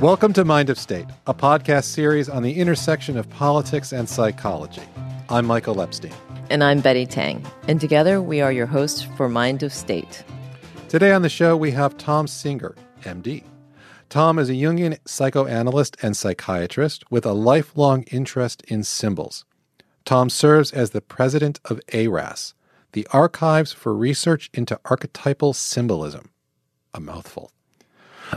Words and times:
Welcome 0.00 0.34
to 0.34 0.44
Mind 0.44 0.68
of 0.68 0.78
State, 0.78 1.06
a 1.26 1.32
podcast 1.32 1.84
series 1.84 2.28
on 2.28 2.42
the 2.42 2.60
intersection 2.60 3.16
of 3.16 3.30
politics 3.30 3.90
and 3.90 4.06
psychology. 4.06 4.82
I'm 5.30 5.46
Michael 5.46 5.80
Epstein. 5.80 6.12
And 6.50 6.62
I'm 6.62 6.80
Betty 6.80 7.06
Tang. 7.06 7.42
And 7.68 7.80
together 7.80 8.20
we 8.20 8.42
are 8.42 8.52
your 8.52 8.66
hosts 8.66 9.02
for 9.16 9.30
Mind 9.30 9.62
of 9.62 9.72
State. 9.72 10.22
Today 10.90 11.12
on 11.12 11.22
the 11.22 11.30
show, 11.30 11.56
we 11.56 11.70
have 11.70 11.96
Tom 11.96 12.26
Singer, 12.26 12.74
MD. 13.00 13.44
Tom 14.10 14.38
is 14.38 14.50
a 14.50 14.52
Jungian 14.52 14.98
psychoanalyst 15.06 15.96
and 16.02 16.14
psychiatrist 16.14 17.10
with 17.10 17.24
a 17.24 17.32
lifelong 17.32 18.02
interest 18.04 18.62
in 18.68 18.84
symbols. 18.84 19.46
Tom 20.04 20.28
serves 20.28 20.70
as 20.70 20.90
the 20.90 21.00
president 21.00 21.60
of 21.64 21.80
ARAS, 21.94 22.52
the 22.94 23.06
Archives 23.12 23.72
for 23.72 23.94
Research 23.94 24.48
into 24.54 24.80
Archetypal 24.84 25.52
Symbolism. 25.52 26.30
A 26.94 27.00
mouthful. 27.00 27.50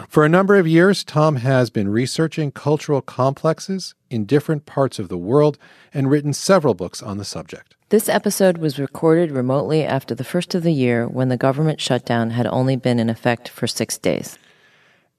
For 0.09 0.25
a 0.25 0.29
number 0.29 0.55
of 0.55 0.67
years, 0.67 1.03
Tom 1.03 1.37
has 1.37 1.69
been 1.69 1.89
researching 1.89 2.51
cultural 2.51 3.01
complexes 3.01 3.93
in 4.09 4.25
different 4.25 4.65
parts 4.65 4.99
of 4.99 5.09
the 5.09 5.17
world 5.17 5.57
and 5.93 6.09
written 6.09 6.33
several 6.33 6.73
books 6.73 7.01
on 7.01 7.17
the 7.17 7.23
subject. 7.23 7.75
This 7.89 8.09
episode 8.09 8.57
was 8.57 8.79
recorded 8.79 9.31
remotely 9.31 9.83
after 9.83 10.13
the 10.13 10.23
first 10.23 10.55
of 10.55 10.63
the 10.63 10.73
year 10.73 11.07
when 11.07 11.29
the 11.29 11.37
government 11.37 11.79
shutdown 11.79 12.31
had 12.31 12.47
only 12.47 12.75
been 12.75 12.99
in 12.99 13.09
effect 13.09 13.47
for 13.47 13.67
six 13.67 13.97
days. 13.97 14.37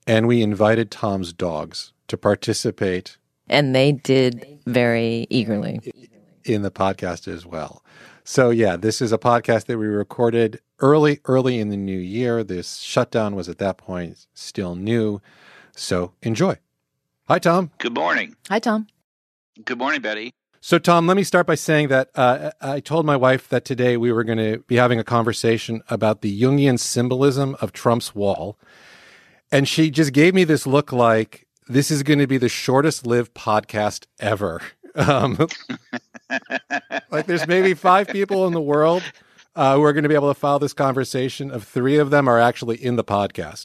And 0.07 0.27
we 0.27 0.43
invited 0.43 0.91
Tom's 0.91 1.33
dogs 1.33 1.93
to 2.09 2.19
participate. 2.19 3.17
And 3.48 3.75
they 3.75 3.93
did 3.93 4.59
very 4.67 5.27
eagerly. 5.31 5.81
In 6.45 6.62
the 6.62 6.70
podcast 6.70 7.33
as 7.33 7.47
well. 7.47 7.83
So, 8.31 8.51
yeah, 8.51 8.77
this 8.77 9.01
is 9.01 9.11
a 9.11 9.17
podcast 9.17 9.65
that 9.65 9.79
we 9.79 9.87
recorded 9.87 10.61
early, 10.81 11.21
early 11.25 11.59
in 11.59 11.71
the 11.71 11.79
new 11.79 11.97
year. 11.97 12.45
This 12.45 12.77
shutdown 12.77 13.35
was 13.35 13.49
at 13.49 13.57
that 13.57 13.79
point 13.79 14.27
still 14.35 14.75
new. 14.75 15.23
So, 15.75 16.12
enjoy. 16.20 16.59
Hi, 17.29 17.39
Tom. 17.39 17.70
Good 17.79 17.95
morning. 17.95 18.37
Hi, 18.51 18.59
Tom. 18.59 18.87
Good 19.65 19.79
morning, 19.79 20.03
Betty. 20.03 20.35
So, 20.61 20.79
Tom, 20.79 21.07
let 21.07 21.17
me 21.17 21.25
start 21.25 21.47
by 21.47 21.55
saying 21.55 21.89
that 21.89 22.11
uh, 22.15 22.51
I 22.61 22.81
told 22.81 23.07
my 23.07 23.17
wife 23.17 23.48
that 23.48 23.65
today 23.65 23.97
we 23.97 24.12
were 24.12 24.25
going 24.25 24.37
to 24.37 24.59
be 24.67 24.77
having 24.77 24.98
a 24.98 25.05
conversation 25.05 25.81
about 25.89 26.20
the 26.20 26.39
Jungian 26.39 26.79
symbolism 26.79 27.57
of 27.63 27.73
Trump's 27.73 28.15
wall. 28.15 28.59
And 29.51 29.67
she 29.67 29.91
just 29.91 30.13
gave 30.13 30.35
me 30.35 30.45
this 30.45 30.67
look 30.67 30.92
like 30.92 31.47
this 31.67 31.91
is 31.91 32.03
going 32.03 32.19
to 32.19 32.27
be 32.27 32.37
the 32.37 32.51
shortest 32.51 33.07
lived 33.07 33.33
podcast 33.33 34.05
ever. 34.20 34.61
Um, 34.95 35.47
like 37.11 37.27
there's 37.27 37.47
maybe 37.47 37.75
five 37.75 38.09
people 38.09 38.47
in 38.47 38.53
the 38.53 38.61
world 38.61 39.03
uh, 39.57 39.75
who 39.75 39.83
are 39.83 39.93
going 39.93 40.05
to 40.05 40.09
be 40.09 40.15
able 40.15 40.33
to 40.33 40.39
follow 40.39 40.59
this 40.59 40.73
conversation. 40.73 41.51
Of 41.51 41.65
three 41.65 41.98
of 41.98 42.11
them 42.11 42.29
are 42.29 42.39
actually 42.39 42.83
in 42.83 42.97
the 42.97 43.05
podcast. 43.05 43.65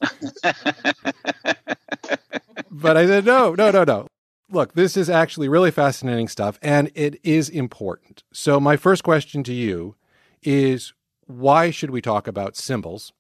but 2.72 2.98
I 2.98 3.06
said, 3.06 3.26
no, 3.26 3.54
no, 3.56 3.72
no, 3.72 3.84
no. 3.84 4.08
Look, 4.50 4.74
this 4.74 4.98
is 4.98 5.10
actually 5.10 5.50
really 5.50 5.72
fascinating 5.72 6.28
stuff 6.28 6.60
and 6.62 6.92
it 6.96 7.20
is 7.24 7.50
important. 7.50 8.24
So, 8.34 8.60
my 8.60 8.76
first 8.78 9.04
question 9.04 9.44
to 9.44 9.54
you 9.54 9.96
is 10.42 10.94
why 11.26 11.72
should 11.72 11.92
we 11.92 12.02
talk 12.02 12.28
about 12.28 12.56
symbols? 12.56 13.14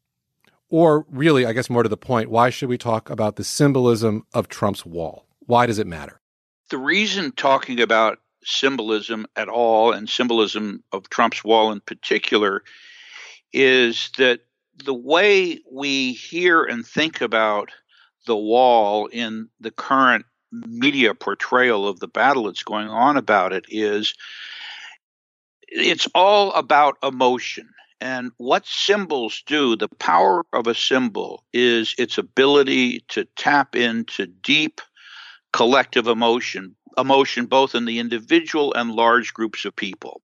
Or, 0.69 1.05
really, 1.09 1.45
I 1.45 1.53
guess 1.53 1.69
more 1.69 1.83
to 1.83 1.89
the 1.89 1.97
point, 1.97 2.31
why 2.31 2.49
should 2.49 2.69
we 2.69 2.79
talk 2.79 3.09
about 3.09 3.35
the 3.35 3.43
symbolism 3.43 4.25
of 4.33 4.47
Trump's 4.47 4.85
wall? 4.85 5.27
Why 5.45 5.67
does 5.67 5.77
it 5.77 5.85
matter? 5.85 6.19
The 6.69 6.79
reason 6.79 7.31
talking 7.33 7.79
about 7.79 8.17
symbolism 8.45 9.25
at 9.35 9.49
all 9.49 9.91
and 9.91 10.09
symbolism 10.09 10.83
of 10.91 11.09
Trump's 11.09 11.43
wall 11.43 11.71
in 11.71 11.79
particular 11.81 12.63
is 13.51 14.09
that 14.17 14.41
the 14.83 14.93
way 14.93 15.59
we 15.71 16.13
hear 16.13 16.63
and 16.63 16.85
think 16.85 17.21
about 17.21 17.69
the 18.25 18.35
wall 18.35 19.07
in 19.07 19.49
the 19.59 19.71
current 19.71 20.25
media 20.51 21.13
portrayal 21.13 21.87
of 21.87 21.99
the 21.99 22.07
battle 22.07 22.43
that's 22.43 22.63
going 22.63 22.87
on 22.87 23.17
about 23.17 23.53
it 23.53 23.65
is 23.69 24.13
it's 25.67 26.07
all 26.13 26.51
about 26.53 26.97
emotion. 27.03 27.69
And 27.99 28.31
what 28.37 28.65
symbols 28.65 29.43
do, 29.45 29.75
the 29.75 29.87
power 29.87 30.45
of 30.53 30.67
a 30.67 30.75
symbol 30.75 31.43
is 31.53 31.95
its 31.97 32.17
ability 32.17 32.99
to 33.09 33.25
tap 33.37 33.75
into 33.75 34.27
deep 34.27 34.81
collective 35.53 36.07
emotion, 36.07 36.75
emotion 36.97 37.45
both 37.45 37.75
in 37.75 37.85
the 37.85 37.99
individual 37.99 38.73
and 38.73 38.91
large 38.91 39.33
groups 39.33 39.63
of 39.65 39.75
people. 39.75 40.21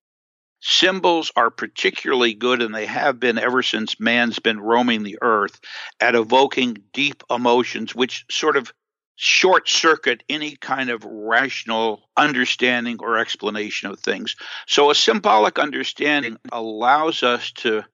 Symbols 0.62 1.32
are 1.38 1.50
particularly 1.50 2.34
good, 2.34 2.62
and 2.62 2.76
they 2.76 2.86
have 2.86 3.20
been 3.20 3.38
ever 3.38 3.64
since 3.64 4.00
man's 4.00 4.40
been 4.40 4.60
roaming 4.60 5.04
the 5.04 5.18
earth, 5.22 5.62
at 6.02 6.16
evoking 6.16 6.84
deep 6.92 7.24
emotions, 7.30 7.96
which 7.96 8.26
sort 8.30 8.58
of 8.58 8.74
short 9.16 9.70
circuit 9.70 10.24
any 10.28 10.58
kind 10.58 10.90
of 10.90 11.06
rational 11.06 12.10
understanding 12.18 12.98
or 13.00 13.18
explanation 13.18 13.90
of 13.90 14.00
things. 14.00 14.36
So, 14.68 14.90
a 14.90 14.96
symbolic 14.96 15.60
understanding 15.60 16.38
allows 16.52 17.24
us 17.24 17.52
to 17.54 17.86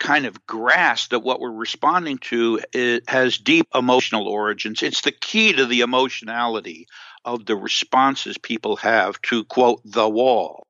kind 0.00 0.26
of 0.26 0.46
grasp 0.46 1.10
that 1.10 1.20
what 1.20 1.40
we're 1.40 1.52
responding 1.52 2.18
to 2.18 2.60
has 3.08 3.38
deep 3.38 3.68
emotional 3.74 4.28
origins. 4.28 4.82
It's 4.82 5.02
the 5.02 5.12
key 5.12 5.52
to 5.52 5.66
the 5.66 5.80
emotionality 5.80 6.86
of 7.24 7.46
the 7.46 7.56
responses 7.56 8.36
people 8.38 8.76
have 8.76 9.20
to 9.22 9.44
quote 9.44 9.80
the 9.84 10.08
wall. 10.08 10.66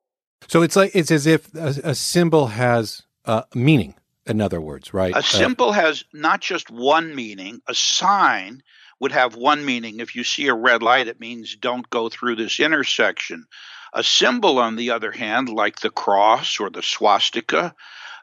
So 0.47 0.61
it's 0.61 0.75
like 0.75 0.91
it's 0.93 1.11
as 1.11 1.25
if 1.25 1.53
a, 1.55 1.75
a 1.83 1.95
symbol 1.95 2.47
has 2.47 3.03
uh, 3.25 3.43
meaning. 3.53 3.95
In 4.27 4.41
other 4.41 4.59
words, 4.59 4.91
right? 4.93 5.13
A 5.13 5.17
uh, 5.17 5.21
symbol 5.21 5.69
uh, 5.69 5.73
has 5.73 6.03
not 6.11 6.41
just 6.41 6.71
one 6.71 7.13
meaning. 7.13 7.61
A 7.67 7.75
sign 7.75 8.63
would 8.99 9.11
have 9.11 9.35
one 9.35 9.65
meaning. 9.65 9.99
If 9.99 10.15
you 10.15 10.23
see 10.23 10.47
a 10.47 10.53
red 10.53 10.81
light, 10.81 11.07
it 11.07 11.19
means 11.19 11.55
don't 11.55 11.87
go 11.91 12.09
through 12.09 12.37
this 12.37 12.59
intersection. 12.59 13.45
A 13.93 14.03
symbol, 14.03 14.57
on 14.57 14.77
the 14.77 14.91
other 14.91 15.11
hand, 15.11 15.49
like 15.49 15.79
the 15.79 15.91
cross 15.91 16.59
or 16.59 16.69
the 16.69 16.81
swastika, 16.81 17.75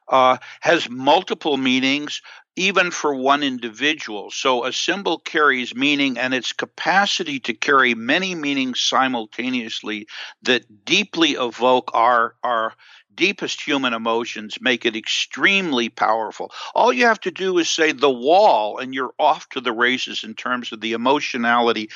uh, 0.08 0.38
has 0.60 0.88
multiple 0.88 1.56
meanings 1.56 2.20
even 2.54 2.90
for 2.90 3.14
one 3.14 3.42
individual. 3.42 4.30
So 4.30 4.64
a 4.64 4.72
symbol 4.72 5.18
carries 5.18 5.74
meaning 5.74 6.18
and 6.18 6.34
its 6.34 6.52
capacity 6.52 7.40
to 7.40 7.54
carry 7.54 7.94
many 7.94 8.34
meanings 8.34 8.80
simultaneously 8.80 10.06
that 10.42 10.84
deeply 10.84 11.30
evoke 11.30 11.90
our 11.94 12.34
our 12.42 12.74
deepest 13.14 13.60
human 13.60 13.92
emotions 13.92 14.58
make 14.60 14.86
it 14.86 14.96
extremely 14.96 15.88
powerful. 15.88 16.50
All 16.74 16.92
you 16.92 17.06
have 17.06 17.20
to 17.20 17.30
do 17.30 17.58
is 17.58 17.68
say 17.68 17.92
the 17.92 18.10
wall 18.10 18.78
and 18.78 18.94
you're 18.94 19.14
off 19.18 19.48
to 19.50 19.60
the 19.60 19.72
races 19.72 20.24
in 20.24 20.34
terms 20.34 20.72
of 20.72 20.80
the 20.80 20.92
emotionality 20.92 21.90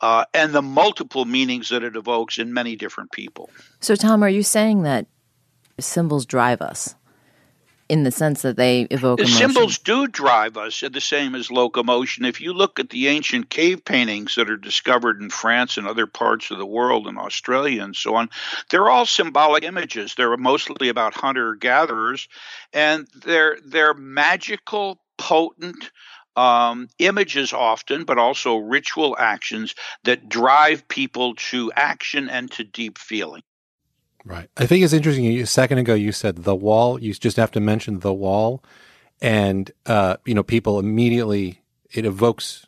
uh, 0.00 0.24
and 0.32 0.52
the 0.52 0.62
multiple 0.62 1.24
meanings 1.24 1.68
that 1.68 1.82
it 1.82 1.96
evokes 1.96 2.38
in 2.38 2.54
many 2.54 2.76
different 2.76 3.10
people. 3.12 3.50
So, 3.80 3.94
Tom, 3.94 4.22
are 4.22 4.28
you 4.28 4.42
saying 4.42 4.82
that 4.82 5.06
symbols 5.78 6.24
drive 6.24 6.62
us? 6.62 6.94
In 7.90 8.04
the 8.04 8.10
sense 8.12 8.42
that 8.42 8.56
they 8.56 8.82
evoke 8.82 9.18
emotion. 9.18 9.36
Symbols 9.36 9.78
do 9.78 10.06
drive 10.06 10.56
us 10.56 10.80
the 10.80 11.00
same 11.00 11.34
as 11.34 11.50
locomotion. 11.50 12.24
If 12.24 12.40
you 12.40 12.52
look 12.52 12.78
at 12.78 12.90
the 12.90 13.08
ancient 13.08 13.50
cave 13.50 13.84
paintings 13.84 14.36
that 14.36 14.48
are 14.48 14.56
discovered 14.56 15.20
in 15.20 15.28
France 15.28 15.76
and 15.76 15.88
other 15.88 16.06
parts 16.06 16.52
of 16.52 16.58
the 16.58 16.66
world, 16.66 17.08
in 17.08 17.18
Australia 17.18 17.82
and 17.82 17.96
so 17.96 18.14
on, 18.14 18.30
they're 18.70 18.88
all 18.88 19.06
symbolic 19.06 19.64
images. 19.64 20.14
They're 20.14 20.36
mostly 20.36 20.88
about 20.88 21.14
hunter 21.14 21.56
gatherers, 21.56 22.28
and 22.72 23.08
they're 23.24 23.58
they're 23.66 23.94
magical, 23.94 25.00
potent. 25.18 25.90
Um, 26.36 26.88
images 27.00 27.52
often, 27.52 28.04
but 28.04 28.16
also 28.16 28.56
ritual 28.56 29.16
actions 29.18 29.74
that 30.04 30.28
drive 30.28 30.86
people 30.86 31.34
to 31.50 31.72
action 31.72 32.30
and 32.30 32.50
to 32.52 32.62
deep 32.62 32.98
feeling. 32.98 33.42
Right. 34.30 34.48
I 34.56 34.66
think 34.66 34.84
it's 34.84 34.92
interesting. 34.92 35.26
A 35.40 35.46
second 35.46 35.78
ago, 35.78 35.94
you 35.94 36.12
said 36.12 36.44
the 36.44 36.54
wall. 36.54 37.00
You 37.00 37.12
just 37.12 37.36
have 37.36 37.50
to 37.50 37.60
mention 37.60 37.98
the 37.98 38.14
wall, 38.14 38.62
and 39.20 39.72
uh, 39.86 40.18
you 40.24 40.34
know, 40.34 40.44
people 40.44 40.78
immediately 40.78 41.62
it 41.90 42.06
evokes 42.06 42.66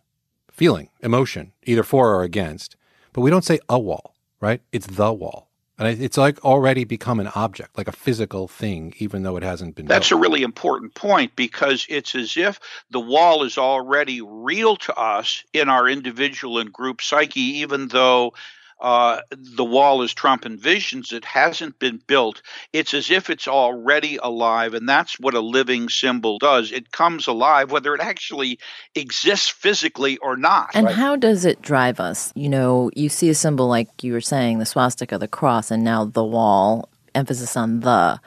feeling, 0.50 0.88
emotion, 1.00 1.52
either 1.62 1.84
for 1.84 2.16
or 2.16 2.24
against. 2.24 2.74
But 3.12 3.20
we 3.20 3.30
don't 3.30 3.44
say 3.44 3.60
a 3.68 3.78
wall, 3.78 4.16
right? 4.40 4.60
It's 4.72 4.88
the 4.88 5.12
wall, 5.12 5.50
and 5.78 5.86
it's 6.02 6.18
like 6.18 6.44
already 6.44 6.82
become 6.82 7.20
an 7.20 7.30
object, 7.36 7.78
like 7.78 7.86
a 7.86 7.92
physical 7.92 8.48
thing, 8.48 8.92
even 8.98 9.22
though 9.22 9.36
it 9.36 9.44
hasn't 9.44 9.76
been. 9.76 9.86
That's 9.86 10.08
built. 10.08 10.18
a 10.18 10.20
really 10.20 10.42
important 10.42 10.94
point 10.94 11.36
because 11.36 11.86
it's 11.88 12.16
as 12.16 12.36
if 12.36 12.58
the 12.90 12.98
wall 12.98 13.44
is 13.44 13.56
already 13.56 14.20
real 14.20 14.74
to 14.78 14.94
us 14.96 15.44
in 15.52 15.68
our 15.68 15.88
individual 15.88 16.58
and 16.58 16.72
group 16.72 17.00
psyche, 17.00 17.40
even 17.60 17.86
though 17.86 18.32
uh, 18.82 19.20
the 19.30 19.64
wall 19.64 20.02
as 20.02 20.12
Trump 20.12 20.42
envisions 20.42 21.12
it 21.12 21.24
hasn't 21.24 21.78
been 21.78 22.02
built. 22.06 22.42
It's 22.72 22.92
as 22.92 23.10
if 23.10 23.30
it's 23.30 23.46
already 23.46 24.18
alive, 24.20 24.74
and 24.74 24.88
that's 24.88 25.20
what 25.20 25.34
a 25.34 25.40
living 25.40 25.88
symbol 25.88 26.38
does. 26.38 26.72
It 26.72 26.90
comes 26.90 27.28
alive, 27.28 27.70
whether 27.70 27.94
it 27.94 28.00
actually 28.00 28.58
exists 28.96 29.48
physically 29.48 30.18
or 30.18 30.36
not. 30.36 30.70
And 30.74 30.86
right? 30.86 30.96
how 30.96 31.14
does 31.14 31.44
it 31.44 31.62
drive 31.62 32.00
us? 32.00 32.32
You 32.34 32.48
know, 32.48 32.90
you 32.96 33.08
see 33.08 33.30
a 33.30 33.34
symbol 33.34 33.68
like 33.68 34.02
you 34.02 34.12
were 34.12 34.20
saying, 34.20 34.58
the 34.58 34.66
swastika, 34.66 35.16
the 35.16 35.28
cross, 35.28 35.70
and 35.70 35.84
now 35.84 36.04
the 36.04 36.24
wall, 36.24 36.88
emphasis 37.14 37.56
on 37.56 37.80
the. 37.80 38.20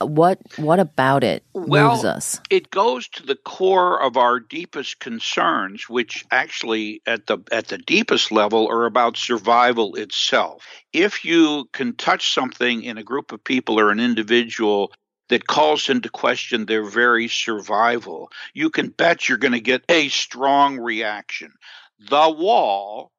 What 0.00 0.38
what 0.56 0.80
about 0.80 1.24
it 1.24 1.44
well, 1.54 1.90
moves 1.90 2.04
us? 2.04 2.40
It 2.50 2.70
goes 2.70 3.08
to 3.08 3.22
the 3.24 3.36
core 3.36 4.02
of 4.02 4.16
our 4.16 4.40
deepest 4.40 4.98
concerns, 4.98 5.88
which 5.88 6.24
actually 6.30 7.00
at 7.06 7.26
the 7.26 7.38
at 7.52 7.68
the 7.68 7.78
deepest 7.78 8.32
level 8.32 8.68
are 8.68 8.86
about 8.86 9.16
survival 9.16 9.94
itself. 9.94 10.66
If 10.92 11.24
you 11.24 11.68
can 11.72 11.94
touch 11.94 12.32
something 12.32 12.82
in 12.82 12.98
a 12.98 13.04
group 13.04 13.32
of 13.32 13.44
people 13.44 13.78
or 13.78 13.90
an 13.90 14.00
individual 14.00 14.92
that 15.28 15.46
calls 15.46 15.88
into 15.88 16.08
question 16.10 16.66
their 16.66 16.84
very 16.84 17.28
survival, 17.28 18.30
you 18.52 18.70
can 18.70 18.88
bet 18.88 19.28
you're 19.28 19.38
going 19.38 19.52
to 19.52 19.60
get 19.60 19.84
a 19.88 20.08
strong 20.08 20.78
reaction. 20.78 21.52
The 22.10 22.30
wall 22.30 23.10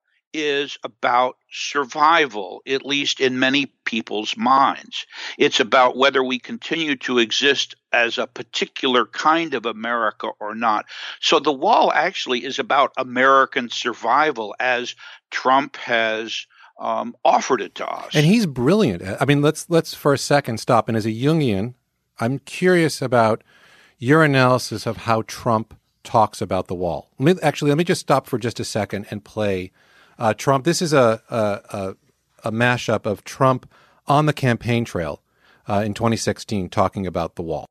is 0.44 0.78
about 0.84 1.38
survival, 1.52 2.62
at 2.68 2.86
least 2.86 3.20
in 3.20 3.40
many 3.40 3.68
people's 3.86 4.36
minds. 4.36 5.06
It's 5.38 5.60
about 5.60 5.98
whether 5.98 6.24
we 6.24 6.40
continue 6.40 6.96
to 6.98 7.20
exist 7.20 7.76
as 7.92 8.18
a 8.18 8.28
particular 8.28 9.06
kind 9.06 9.54
of 9.54 9.66
America 9.66 10.30
or 10.40 10.56
not. 10.56 10.86
So 11.22 11.40
the 11.40 11.52
wall 11.52 11.92
actually 11.94 12.44
is 12.44 12.60
about 12.60 12.92
American 12.98 13.70
survival 13.70 14.56
as 14.60 14.96
Trump 15.32 15.78
has 15.78 16.46
um, 16.80 17.16
offered 17.24 17.62
it 17.62 17.76
to 17.76 17.88
us. 17.88 18.14
And 18.14 18.26
he's 18.26 18.46
brilliant. 18.46 19.04
I 19.22 19.26
mean, 19.26 19.42
let's 19.42 19.70
let's 19.70 19.94
for 19.94 20.14
a 20.14 20.18
second 20.18 20.60
stop. 20.60 20.88
And 20.88 20.98
as 20.98 21.06
a 21.06 21.10
Jungian, 21.10 21.74
I'm 22.20 22.40
curious 22.40 23.02
about 23.02 23.44
your 23.98 24.24
analysis 24.24 24.86
of 24.86 24.98
how 24.98 25.24
Trump 25.24 25.74
talks 26.04 26.42
about 26.42 26.68
the 26.68 26.76
wall. 26.76 27.10
Let 27.18 27.38
me, 27.38 27.42
actually, 27.42 27.72
let 27.72 27.78
me 27.78 27.84
just 27.84 28.02
stop 28.02 28.28
for 28.28 28.38
just 28.38 28.60
a 28.60 28.66
second 28.66 29.08
and 29.10 29.24
play 29.24 29.72
uh, 30.18 30.34
Trump. 30.34 30.66
This 30.66 30.82
is 30.82 30.94
a, 30.94 31.22
a, 31.30 31.96
a, 32.44 32.52
mashup 32.52 33.06
of 33.06 33.24
Trump 33.24 33.70
on 34.08 34.26
the 34.26 34.34
campaign 34.34 34.86
trail 34.86 35.22
uh, 35.68 35.82
in 35.86 35.94
2016 35.94 36.70
talking 36.70 37.08
about 37.08 37.36
the 37.36 37.42
wall. 37.42 37.66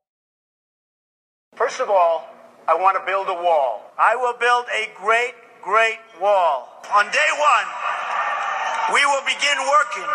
First 1.55 1.79
of 1.79 1.89
all, 1.89 2.27
I 2.67 2.75
want 2.75 2.97
to 2.97 3.05
build 3.05 3.27
a 3.29 3.33
wall. 3.33 3.91
I 3.97 4.15
will 4.15 4.33
build 4.37 4.65
a 4.73 4.89
great, 4.97 5.33
great 5.63 5.99
wall. 6.19 6.81
On 6.93 7.05
day 7.05 7.31
one, 7.39 7.67
we 8.93 9.05
will 9.05 9.23
begin 9.25 9.57
working 9.65 10.09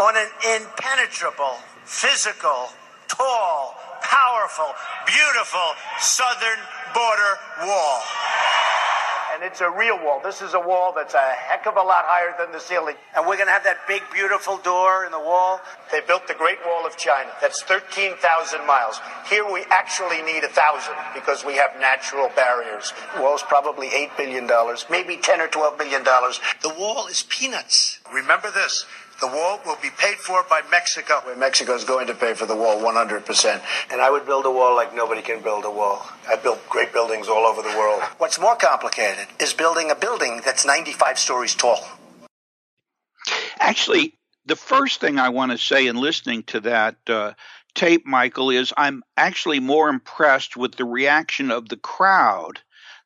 on 0.00 0.16
an 0.16 0.30
impenetrable, 0.56 1.56
physical, 1.84 2.68
tall, 3.08 3.74
powerful, 4.00 4.72
beautiful 5.06 5.74
southern 5.98 6.60
border 6.94 7.34
wall. 7.64 8.02
And 9.42 9.50
it's 9.50 9.60
a 9.60 9.68
real 9.68 9.98
wall. 9.98 10.20
This 10.22 10.40
is 10.40 10.54
a 10.54 10.60
wall 10.60 10.92
that's 10.94 11.14
a 11.14 11.18
heck 11.18 11.66
of 11.66 11.74
a 11.74 11.82
lot 11.82 12.04
higher 12.06 12.32
than 12.38 12.52
the 12.52 12.60
ceiling. 12.60 12.94
And 13.16 13.26
we're 13.26 13.34
going 13.34 13.48
to 13.48 13.52
have 13.52 13.64
that 13.64 13.88
big, 13.88 14.00
beautiful 14.12 14.56
door 14.58 15.04
in 15.04 15.10
the 15.10 15.18
wall. 15.18 15.60
They 15.90 15.98
built 16.00 16.28
the 16.28 16.34
Great 16.34 16.58
Wall 16.64 16.86
of 16.86 16.96
China. 16.96 17.28
That's 17.40 17.60
13,000 17.64 18.64
miles. 18.68 19.00
Here 19.28 19.44
we 19.44 19.64
actually 19.68 20.22
need 20.22 20.44
a 20.44 20.48
thousand 20.48 20.94
because 21.12 21.44
we 21.44 21.56
have 21.56 21.72
natural 21.80 22.30
barriers. 22.36 22.92
The 23.16 23.22
wall's 23.22 23.42
probably 23.42 23.88
$8 23.88 24.16
billion, 24.16 24.48
maybe 24.88 25.16
10 25.16 25.40
or 25.40 25.48
$12 25.48 25.76
billion. 25.76 26.04
The 26.04 26.74
wall 26.78 27.08
is 27.08 27.24
peanuts. 27.28 27.98
Remember 28.14 28.48
this. 28.52 28.86
The 29.22 29.28
wall 29.28 29.60
will 29.64 29.78
be 29.80 29.90
paid 29.96 30.16
for 30.16 30.44
by 30.50 30.62
Mexico. 30.68 31.22
Mexico 31.36 31.76
is 31.76 31.84
going 31.84 32.08
to 32.08 32.14
pay 32.14 32.34
for 32.34 32.44
the 32.44 32.56
wall 32.56 32.80
100%. 32.80 33.62
And 33.92 34.00
I 34.00 34.10
would 34.10 34.26
build 34.26 34.46
a 34.46 34.50
wall 34.50 34.74
like 34.74 34.96
nobody 34.96 35.22
can 35.22 35.40
build 35.40 35.64
a 35.64 35.70
wall. 35.70 36.04
I 36.28 36.34
built 36.34 36.68
great 36.68 36.92
buildings 36.92 37.28
all 37.28 37.46
over 37.46 37.62
the 37.62 37.68
world. 37.68 38.02
What's 38.18 38.40
more 38.40 38.56
complicated 38.56 39.28
is 39.38 39.52
building 39.52 39.92
a 39.92 39.94
building 39.94 40.40
that's 40.44 40.66
95 40.66 41.20
stories 41.20 41.54
tall. 41.54 41.78
Actually, 43.60 44.18
the 44.44 44.56
first 44.56 45.00
thing 45.00 45.20
I 45.20 45.28
want 45.28 45.52
to 45.52 45.58
say 45.58 45.86
in 45.86 45.94
listening 45.94 46.42
to 46.48 46.58
that 46.62 46.96
uh, 47.06 47.34
tape, 47.76 48.04
Michael, 48.04 48.50
is 48.50 48.72
I'm 48.76 49.04
actually 49.16 49.60
more 49.60 49.88
impressed 49.88 50.56
with 50.56 50.74
the 50.74 50.84
reaction 50.84 51.52
of 51.52 51.68
the 51.68 51.76
crowd 51.76 52.58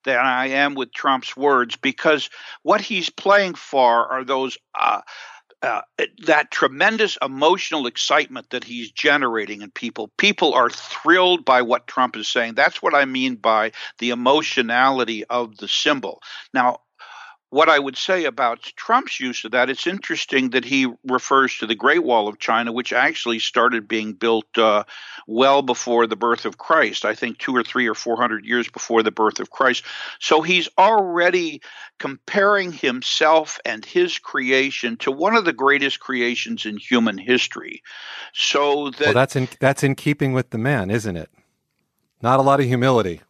than 0.04 0.16
I 0.16 0.46
am 0.46 0.76
with 0.76 0.94
Trump's 0.94 1.36
words 1.36 1.76
because 1.76 2.30
what 2.62 2.80
he's 2.80 3.10
playing 3.10 3.52
for 3.52 4.10
are 4.10 4.24
those. 4.24 4.56
Uh, 4.74 5.02
uh, 5.62 5.82
that 6.26 6.50
tremendous 6.50 7.16
emotional 7.22 7.86
excitement 7.86 8.50
that 8.50 8.64
he's 8.64 8.90
generating 8.90 9.62
in 9.62 9.70
people. 9.70 10.08
People 10.18 10.54
are 10.54 10.70
thrilled 10.70 11.44
by 11.44 11.62
what 11.62 11.86
Trump 11.86 12.16
is 12.16 12.28
saying. 12.28 12.54
That's 12.54 12.82
what 12.82 12.94
I 12.94 13.04
mean 13.04 13.36
by 13.36 13.72
the 13.98 14.10
emotionality 14.10 15.24
of 15.24 15.56
the 15.56 15.68
symbol. 15.68 16.22
Now, 16.52 16.80
what 17.50 17.68
I 17.68 17.78
would 17.78 17.96
say 17.96 18.24
about 18.24 18.60
Trump's 18.76 19.20
use 19.20 19.44
of 19.44 19.52
that, 19.52 19.70
it's 19.70 19.86
interesting 19.86 20.50
that 20.50 20.64
he 20.64 20.92
refers 21.04 21.56
to 21.58 21.66
the 21.66 21.76
Great 21.76 22.02
Wall 22.02 22.26
of 22.26 22.38
China, 22.38 22.72
which 22.72 22.92
actually 22.92 23.38
started 23.38 23.86
being 23.86 24.14
built 24.14 24.46
uh, 24.58 24.84
well 25.28 25.62
before 25.62 26.06
the 26.06 26.16
birth 26.16 26.44
of 26.44 26.58
Christ. 26.58 27.04
I 27.04 27.14
think 27.14 27.38
two 27.38 27.54
or 27.54 27.62
three 27.62 27.86
or 27.86 27.94
four 27.94 28.16
hundred 28.16 28.44
years 28.44 28.68
before 28.68 29.02
the 29.02 29.12
birth 29.12 29.38
of 29.38 29.50
Christ. 29.50 29.84
So 30.18 30.42
he's 30.42 30.68
already 30.76 31.62
comparing 31.98 32.72
himself 32.72 33.60
and 33.64 33.84
his 33.84 34.18
creation 34.18 34.96
to 34.98 35.12
one 35.12 35.36
of 35.36 35.44
the 35.44 35.52
greatest 35.52 36.00
creations 36.00 36.66
in 36.66 36.76
human 36.76 37.16
history. 37.16 37.82
So 38.32 38.90
that 38.90 39.00
well, 39.00 39.14
that's 39.14 39.36
in 39.36 39.48
that's 39.60 39.84
in 39.84 39.94
keeping 39.94 40.32
with 40.32 40.50
the 40.50 40.58
man, 40.58 40.90
isn't 40.90 41.16
it? 41.16 41.30
Not 42.22 42.40
a 42.40 42.42
lot 42.42 42.58
of 42.58 42.66
humility 42.66 43.20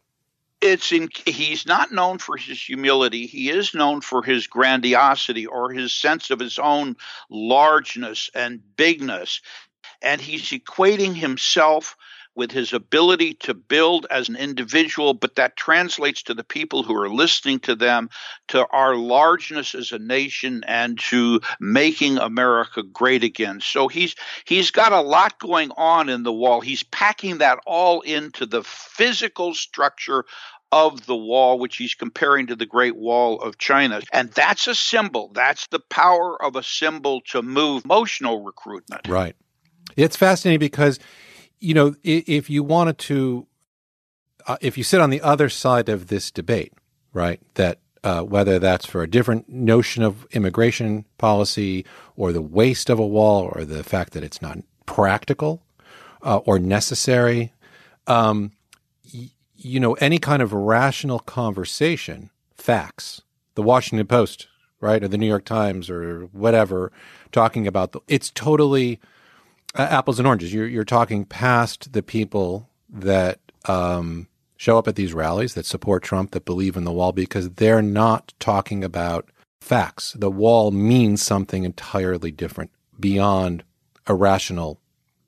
it's 0.67 0.91
in 0.91 1.09
he's 1.25 1.65
not 1.65 1.91
known 1.91 2.17
for 2.17 2.37
his 2.37 2.61
humility 2.61 3.25
he 3.25 3.49
is 3.49 3.73
known 3.73 4.01
for 4.01 4.23
his 4.23 4.47
grandiosity 4.47 5.45
or 5.45 5.71
his 5.71 5.93
sense 5.93 6.29
of 6.29 6.39
his 6.39 6.59
own 6.59 6.95
largeness 7.29 8.29
and 8.35 8.61
bigness 8.75 9.41
and 10.01 10.21
he's 10.21 10.49
equating 10.51 11.15
himself 11.15 11.95
with 12.37 12.51
his 12.51 12.71
ability 12.71 13.33
to 13.33 13.55
build 13.55 14.05
as 14.11 14.29
an 14.29 14.35
individual, 14.35 15.15
but 15.15 15.35
that 15.35 15.57
translates 15.57 16.21
to 16.21 16.35
the 16.35 16.43
people 16.43 16.83
who 16.83 16.95
are 16.95 17.09
listening 17.09 17.59
to 17.59 17.75
them, 17.75 18.11
to 18.47 18.65
our 18.67 18.95
largeness 18.95 19.73
as 19.73 19.91
a 19.91 19.97
nation, 19.97 20.63
and 20.67 20.99
to 20.99 21.41
making 21.59 22.19
America 22.19 22.83
great 22.83 23.23
again. 23.23 23.59
So 23.59 23.87
he's 23.87 24.15
he's 24.45 24.69
got 24.69 24.93
a 24.93 25.01
lot 25.01 25.39
going 25.39 25.71
on 25.75 26.09
in 26.09 26.21
the 26.21 26.31
wall. 26.31 26.61
He's 26.61 26.83
packing 26.83 27.39
that 27.39 27.57
all 27.65 28.01
into 28.01 28.45
the 28.45 28.63
physical 28.63 29.55
structure 29.55 30.23
of 30.71 31.05
the 31.05 31.15
wall, 31.15 31.59
which 31.59 31.77
he's 31.77 31.95
comparing 31.95 32.47
to 32.47 32.55
the 32.55 32.65
Great 32.65 32.95
Wall 32.95 33.41
of 33.41 33.57
China. 33.57 34.01
And 34.11 34.31
that's 34.31 34.67
a 34.67 34.75
symbol. 34.75 35.31
That's 35.33 35.67
the 35.67 35.79
power 35.79 36.41
of 36.43 36.55
a 36.55 36.63
symbol 36.63 37.21
to 37.31 37.41
move 37.41 37.85
emotional 37.85 38.43
recruitment. 38.43 39.07
Right. 39.07 39.35
It's 39.95 40.17
fascinating 40.17 40.59
because 40.59 40.99
you 41.59 41.73
know, 41.73 41.95
if 42.03 42.49
you 42.49 42.63
wanted 42.63 42.97
to, 42.99 43.47
uh, 44.45 44.57
if 44.61 44.77
you 44.77 44.83
sit 44.83 45.01
on 45.01 45.09
the 45.09 45.21
other 45.21 45.49
side 45.49 45.89
of 45.89 46.07
this 46.07 46.31
debate, 46.31 46.73
right, 47.13 47.41
that 47.55 47.79
uh, 48.03 48.21
whether 48.21 48.59
that's 48.59 48.85
for 48.85 49.01
a 49.01 49.09
different 49.09 49.49
notion 49.49 50.03
of 50.03 50.25
immigration 50.31 51.05
policy 51.17 51.85
or 52.15 52.31
the 52.31 52.41
waste 52.41 52.89
of 52.89 52.99
a 52.99 53.07
wall 53.07 53.51
or 53.53 53.65
the 53.65 53.83
fact 53.83 54.13
that 54.13 54.23
it's 54.23 54.41
not 54.41 54.59
practical 54.85 55.63
uh, 56.21 56.37
or 56.37 56.59
necessary, 56.59 57.53
um, 58.05 58.51
you 59.57 59.79
know, 59.79 59.93
any 59.95 60.19
kind 60.19 60.41
of 60.41 60.53
rational 60.53 61.19
conversation, 61.19 62.29
facts, 62.55 63.21
the 63.55 63.63
Washington 63.63 64.05
Post, 64.07 64.47
right, 64.79 65.03
or 65.03 65.07
the 65.07 65.17
New 65.17 65.27
York 65.27 65.45
Times 65.45 65.89
or 65.89 66.29
whatever, 66.31 66.91
talking 67.31 67.67
about 67.67 67.91
the, 67.91 67.99
it's 68.07 68.29
totally 68.31 68.99
uh, 69.75 69.87
apples 69.89 70.19
and 70.19 70.27
oranges. 70.27 70.53
You're, 70.53 70.67
you're 70.67 70.83
talking 70.83 71.25
past 71.25 71.93
the 71.93 72.03
people 72.03 72.69
that 72.89 73.39
um, 73.65 74.27
show 74.55 74.77
up 74.77 74.87
at 74.87 74.95
these 74.95 75.13
rallies 75.13 75.55
that 75.55 75.65
support 75.65 76.03
Trump, 76.03 76.31
that 76.31 76.45
believe 76.45 76.77
in 76.77 76.83
the 76.83 76.91
wall, 76.91 77.11
because 77.11 77.49
they're 77.51 77.81
not 77.81 78.33
talking 78.39 78.83
about 78.83 79.29
facts. 79.59 80.13
The 80.13 80.31
wall 80.31 80.71
means 80.71 81.21
something 81.21 81.63
entirely 81.63 82.31
different 82.31 82.71
beyond 82.99 83.63
a 84.05 84.15
rational 84.15 84.79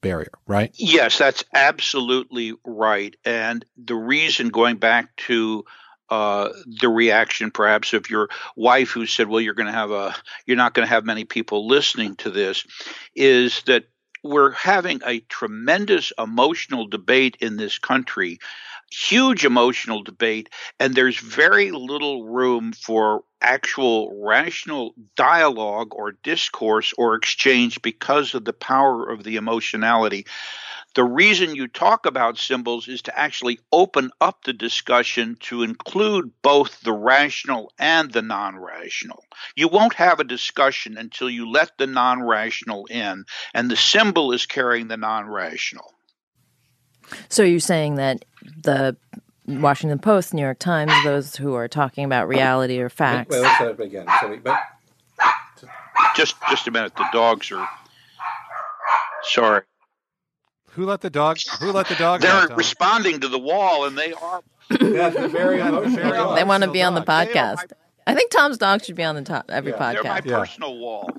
barrier, 0.02 0.32
right? 0.48 0.74
Yes, 0.76 1.18
that's 1.18 1.44
absolutely 1.54 2.54
right. 2.66 3.16
And 3.26 3.66
the 3.78 3.96
reason, 3.96 4.50
going 4.50 4.78
back 4.78 5.16
to 5.28 5.66
uh, 6.10 6.50
the 6.82 6.90
reaction 6.90 7.52
perhaps 7.52 7.94
of 7.94 8.10
your 8.10 8.30
wife 8.56 8.90
who 8.90 9.06
said 9.06 9.28
well 9.28 9.40
you're 9.40 9.54
going 9.54 9.68
to 9.68 9.72
have 9.72 9.92
a 9.92 10.16
you're 10.48 10.58
not 10.58 10.74
going 10.74 10.84
to 10.84 10.90
have 10.90 11.06
many 11.06 11.24
people 11.24 11.68
listening 11.68 12.16
to 12.16 12.32
this 12.32 12.66
is 13.16 13.62
that 13.68 13.84
we're 14.24 14.52
having 14.52 15.02
a 15.06 15.20
tremendous 15.22 16.12
emotional 16.18 16.88
debate 16.88 17.38
in 17.40 17.58
this 17.58 17.80
country, 17.80 18.40
huge 18.92 19.46
emotional 19.46 20.04
debate, 20.04 20.50
and 20.80 20.94
there's 20.94 21.20
very 21.20 21.72
little 21.72 22.26
room 22.26 22.74
for 22.74 23.24
actual 23.42 24.24
rational 24.24 24.94
dialogue 25.16 25.94
or 25.94 26.14
discourse 26.24 26.94
or 26.98 27.16
exchange 27.16 27.82
because 27.82 28.34
of 28.34 28.46
the 28.46 28.54
power 28.54 29.10
of 29.10 29.24
the 29.24 29.36
emotionality. 29.38 30.26
The 30.96 31.04
reason 31.04 31.56
you 31.56 31.68
talk 31.68 32.06
about 32.06 32.40
symbols 32.40 32.88
is 32.88 33.04
to 33.04 33.18
actually 33.18 33.60
open 33.72 34.12
up 34.20 34.44
the 34.44 34.54
discussion 34.54 35.38
to 35.42 35.62
include 35.64 36.32
both 36.42 36.82
the 36.82 36.94
rational 36.94 37.72
and 37.78 38.12
the 38.12 38.24
non 38.24 38.58
rational. 38.58 39.24
You 39.56 39.68
won't 39.68 39.94
have 39.94 40.20
a 40.20 40.24
discussion 40.24 40.98
until 40.98 41.30
you 41.30 41.50
let 41.50 41.78
the 41.78 41.88
non 41.88 42.24
rational 42.24 42.88
in, 42.88 43.26
and 43.54 43.70
the 43.70 43.78
symbol 43.78 44.32
is 44.32 44.48
carrying 44.48 44.88
the 44.88 44.98
non 44.98 45.28
rational. 45.28 45.94
So 47.30 47.44
you're 47.44 47.60
saying 47.60 47.96
that 47.96 48.26
the 48.64 48.98
Washington 49.50 50.00
Post, 50.00 50.34
New 50.34 50.42
York 50.42 50.60
Times, 50.60 50.92
those 51.04 51.36
who 51.36 51.56
are 51.56 51.68
talking 51.68 52.06
about 52.06 52.28
reality 52.28 52.80
or 52.80 52.90
facts. 52.90 53.32
Wait, 53.32 53.42
let's 53.42 53.56
start 53.56 53.72
up 53.72 53.80
again. 53.80 54.06
So 54.22 54.30
we, 54.30 54.38
but 54.38 54.60
Just 56.16 56.36
just 56.50 56.68
a 56.68 56.72
minute. 56.72 56.96
The 56.96 57.08
dogs 57.12 57.52
are 57.52 57.68
sorry. 59.24 59.64
who 60.72 60.86
let 60.86 61.02
the 61.02 61.10
dogs? 61.10 61.48
Who 61.60 61.72
let 61.72 61.88
the 61.88 61.96
dog? 61.96 62.22
They're 62.22 62.32
out, 62.32 62.56
responding 62.56 63.20
to 63.22 63.28
the 63.28 63.40
wall, 63.40 63.86
and 63.86 63.98
they 63.98 64.14
are. 64.14 64.42
Yeah, 64.80 65.10
they're 65.10 65.28
very, 65.28 65.58
very 65.90 66.36
they 66.36 66.44
want 66.44 66.64
to 66.64 66.72
be 66.72 66.84
on 66.84 66.94
the 66.94 67.02
dogs. 67.02 67.32
podcast. 67.32 67.72
I 68.06 68.16
think 68.16 68.32
Tom's 68.32 68.58
dog 68.58 68.84
should 68.84 68.96
be 68.96 69.04
on 69.04 69.16
the 69.16 69.22
top 69.24 69.46
every 69.50 69.72
Yeah. 69.72 69.94
They're 69.94 70.04
my. 70.04 70.22
Yeah. 70.26 70.40
personal 70.40 70.78
wall. 70.78 71.10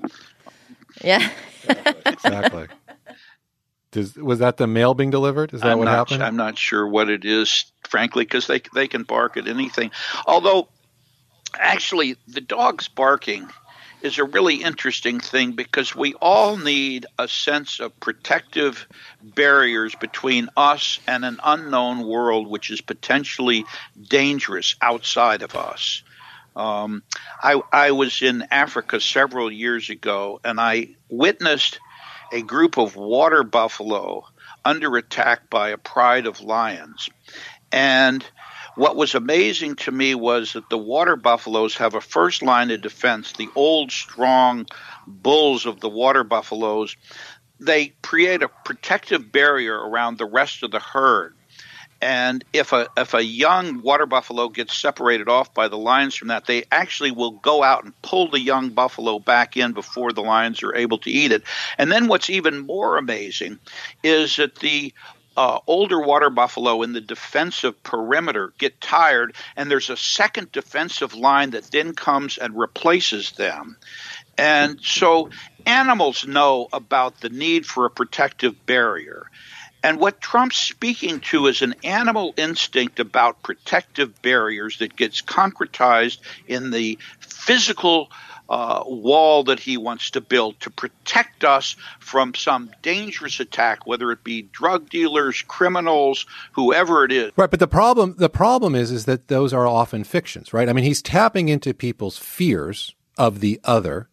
Yeah. 1.03 1.29
Exactly. 2.05 2.67
Does, 3.91 4.15
was 4.15 4.39
that 4.39 4.57
the 4.57 4.67
mail 4.67 4.93
being 4.93 5.09
delivered? 5.09 5.53
Is 5.53 5.61
that 5.61 5.71
I'm 5.71 5.79
what 5.79 5.85
not, 5.85 5.95
happened? 6.09 6.23
I'm 6.23 6.37
not 6.37 6.57
sure 6.57 6.87
what 6.87 7.09
it 7.09 7.25
is, 7.25 7.71
frankly, 7.91 8.23
because 8.23 8.47
they 8.47 8.61
they 8.73 8.87
can 8.87 9.03
bark 9.03 9.37
at 9.37 9.47
anything. 9.47 9.91
Although, 10.25 10.69
actually, 11.59 12.15
the 12.27 12.41
dog's 12.41 12.87
barking 12.87 13.47
is 14.01 14.17
a 14.17 14.23
really 14.23 14.55
interesting 14.55 15.19
thing 15.19 15.51
because 15.51 15.95
we 15.95 16.15
all 16.15 16.57
need 16.57 17.05
a 17.19 17.27
sense 17.27 17.79
of 17.79 17.99
protective 17.99 18.87
barriers 19.21 19.93
between 19.95 20.49
us 20.57 20.99
and 21.05 21.23
an 21.23 21.39
unknown 21.43 22.07
world 22.07 22.47
which 22.47 22.71
is 22.71 22.81
potentially 22.81 23.63
dangerous 24.09 24.75
outside 24.81 25.43
of 25.43 25.55
us. 25.55 26.01
Um, 26.55 27.03
I, 27.43 27.61
I 27.71 27.91
was 27.91 28.23
in 28.23 28.47
Africa 28.49 28.99
several 28.99 29.51
years 29.51 29.91
ago 29.91 30.39
and 30.43 30.59
I 30.59 30.95
witnessed 31.09 31.79
a 32.31 32.41
group 32.41 32.77
of 32.79 32.95
water 32.95 33.43
buffalo 33.43 34.25
under 34.65 34.95
attack 34.97 35.49
by 35.49 35.69
a 35.69 35.77
pride 35.77 36.25
of 36.25 36.41
lions. 36.41 37.09
And 37.71 38.25
what 38.75 38.95
was 38.95 39.15
amazing 39.15 39.75
to 39.77 39.91
me 39.91 40.15
was 40.15 40.53
that 40.53 40.69
the 40.69 40.77
water 40.77 41.15
buffaloes 41.15 41.75
have 41.77 41.93
a 41.93 42.01
first 42.01 42.41
line 42.41 42.71
of 42.71 42.81
defense. 42.81 43.33
The 43.33 43.49
old, 43.55 43.91
strong 43.91 44.65
bulls 45.07 45.65
of 45.65 45.79
the 45.79 45.89
water 45.89 46.23
buffaloes, 46.23 46.95
they 47.59 47.93
create 48.01 48.43
a 48.43 48.49
protective 48.49 49.31
barrier 49.31 49.77
around 49.77 50.17
the 50.17 50.25
rest 50.25 50.63
of 50.63 50.71
the 50.71 50.79
herd. 50.79 51.35
And 52.01 52.43
if 52.51 52.73
a 52.73 52.87
if 52.97 53.13
a 53.13 53.23
young 53.23 53.83
water 53.83 54.07
buffalo 54.07 54.49
gets 54.49 54.75
separated 54.75 55.29
off 55.29 55.53
by 55.53 55.67
the 55.67 55.77
lions 55.77 56.15
from 56.15 56.29
that, 56.29 56.47
they 56.47 56.63
actually 56.71 57.11
will 57.11 57.31
go 57.31 57.61
out 57.61 57.83
and 57.83 58.01
pull 58.01 58.31
the 58.31 58.39
young 58.39 58.69
buffalo 58.69 59.19
back 59.19 59.55
in 59.55 59.73
before 59.73 60.11
the 60.11 60.23
lions 60.23 60.63
are 60.63 60.75
able 60.75 60.97
to 60.99 61.11
eat 61.11 61.31
it. 61.31 61.43
And 61.77 61.91
then 61.91 62.07
what's 62.07 62.31
even 62.31 62.65
more 62.65 62.97
amazing 62.97 63.59
is 64.01 64.37
that 64.37 64.55
the 64.55 64.93
uh, 65.37 65.59
older 65.67 66.01
water 66.01 66.29
buffalo 66.29 66.81
in 66.81 66.93
the 66.93 67.01
defensive 67.01 67.81
perimeter 67.83 68.53
get 68.57 68.81
tired, 68.81 69.35
and 69.55 69.71
there's 69.71 69.89
a 69.89 69.97
second 69.97 70.51
defensive 70.51 71.13
line 71.13 71.51
that 71.51 71.71
then 71.71 71.93
comes 71.93 72.37
and 72.37 72.57
replaces 72.57 73.31
them. 73.31 73.77
And 74.37 74.79
so 74.81 75.29
animals 75.65 76.25
know 76.25 76.67
about 76.73 77.21
the 77.21 77.29
need 77.29 77.65
for 77.65 77.85
a 77.85 77.89
protective 77.89 78.65
barrier. 78.65 79.27
And 79.83 79.99
what 79.99 80.21
Trump's 80.21 80.57
speaking 80.57 81.21
to 81.21 81.47
is 81.47 81.61
an 81.61 81.75
animal 81.83 82.33
instinct 82.37 82.99
about 82.99 83.41
protective 83.41 84.21
barriers 84.21 84.77
that 84.77 84.95
gets 84.95 85.21
concretized 85.21 86.19
in 86.47 86.69
the 86.69 86.99
physical 87.19 88.11
uh, 88.51 88.83
wall 88.85 89.45
that 89.45 89.61
he 89.61 89.77
wants 89.77 90.11
to 90.11 90.19
build 90.19 90.59
to 90.59 90.69
protect 90.69 91.45
us 91.45 91.77
from 92.01 92.35
some 92.35 92.69
dangerous 92.81 93.39
attack, 93.39 93.87
whether 93.87 94.11
it 94.11 94.25
be 94.25 94.41
drug 94.41 94.89
dealers, 94.89 95.41
criminals, 95.43 96.25
whoever 96.51 97.05
it 97.05 97.13
is. 97.13 97.31
Right, 97.37 97.49
but 97.49 97.61
the 97.61 97.67
problem 97.67 98.15
the 98.17 98.29
problem 98.29 98.75
is 98.75 98.91
is 98.91 99.05
that 99.05 99.29
those 99.29 99.53
are 99.53 99.65
often 99.65 100.03
fictions, 100.03 100.51
right? 100.53 100.67
I 100.67 100.73
mean, 100.73 100.83
he's 100.83 101.01
tapping 101.01 101.47
into 101.47 101.73
people's 101.73 102.17
fears 102.17 102.93
of 103.17 103.39
the 103.39 103.57
other, 103.63 104.09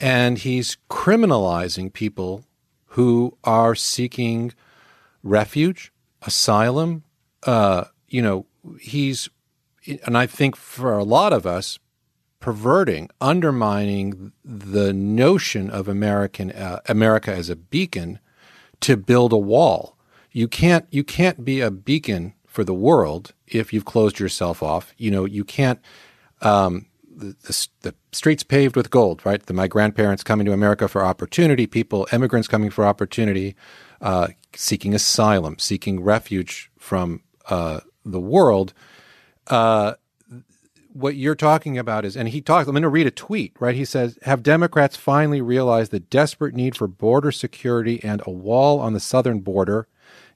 and 0.00 0.38
he's 0.38 0.78
criminalizing 0.88 1.92
people 1.92 2.46
who 2.92 3.36
are 3.44 3.74
seeking 3.74 4.54
refuge, 5.22 5.92
asylum. 6.22 7.04
Uh, 7.42 7.84
you 8.08 8.22
know, 8.22 8.46
he's, 8.80 9.28
and 10.06 10.16
I 10.16 10.24
think 10.26 10.56
for 10.56 10.96
a 10.96 11.04
lot 11.04 11.34
of 11.34 11.46
us, 11.46 11.78
perverting, 12.40 13.10
undermining 13.20 14.32
the 14.44 14.92
notion 14.92 15.70
of 15.70 15.88
American 15.88 16.52
uh, 16.52 16.80
America 16.86 17.32
as 17.32 17.50
a 17.50 17.56
beacon 17.56 18.18
to 18.80 18.96
build 18.96 19.32
a 19.32 19.38
wall. 19.38 19.96
You 20.30 20.48
can't 20.48 20.86
you 20.90 21.04
can't 21.04 21.44
be 21.44 21.60
a 21.60 21.70
beacon 21.70 22.34
for 22.46 22.64
the 22.64 22.74
world 22.74 23.34
if 23.46 23.72
you've 23.72 23.84
closed 23.84 24.18
yourself 24.18 24.62
off. 24.62 24.92
You 24.96 25.10
know, 25.10 25.24
you 25.24 25.44
can't. 25.44 25.80
Um, 26.40 26.86
the, 27.18 27.34
the, 27.42 27.68
the 27.80 27.94
streets 28.12 28.44
paved 28.44 28.76
with 28.76 28.90
gold, 28.90 29.26
right? 29.26 29.44
The, 29.44 29.52
my 29.52 29.66
grandparents 29.66 30.22
coming 30.22 30.46
to 30.46 30.52
America 30.52 30.86
for 30.86 31.04
opportunity, 31.04 31.66
people, 31.66 32.06
immigrants 32.12 32.46
coming 32.46 32.70
for 32.70 32.84
opportunity, 32.84 33.56
uh, 34.00 34.28
seeking 34.54 34.94
asylum, 34.94 35.58
seeking 35.58 36.00
refuge 36.00 36.70
from 36.78 37.22
uh, 37.48 37.80
the 38.04 38.20
world. 38.20 38.72
Uh, 39.48 39.94
what 40.92 41.16
you're 41.16 41.34
talking 41.34 41.78
about 41.78 42.04
is, 42.04 42.16
and 42.16 42.28
he 42.28 42.40
talks, 42.40 42.66
I'm 42.66 42.72
going 42.72 42.82
to 42.82 42.88
read 42.88 43.06
a 43.06 43.12
tweet, 43.12 43.54
right? 43.58 43.74
He 43.74 43.84
says, 43.84 44.18
Have 44.22 44.42
Democrats 44.42 44.96
finally 44.96 45.40
realized 45.40 45.90
the 45.90 46.00
desperate 46.00 46.54
need 46.54 46.76
for 46.76 46.86
border 46.88 47.32
security 47.32 48.02
and 48.02 48.22
a 48.26 48.30
wall 48.30 48.80
on 48.80 48.92
the 48.92 49.00
southern 49.00 49.40
border, 49.40 49.86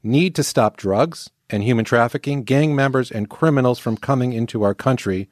need 0.03 0.35
to 0.35 0.43
stop 0.43 0.77
drugs 0.77 1.31
and 1.51 1.63
human 1.63 1.85
trafficking, 1.85 2.45
gang 2.45 2.75
members, 2.75 3.11
and 3.11 3.31
criminals 3.31 3.79
from 3.79 3.97
coming 3.97 4.33
into 4.33 4.63
our 4.63 4.75
country? 4.75 5.29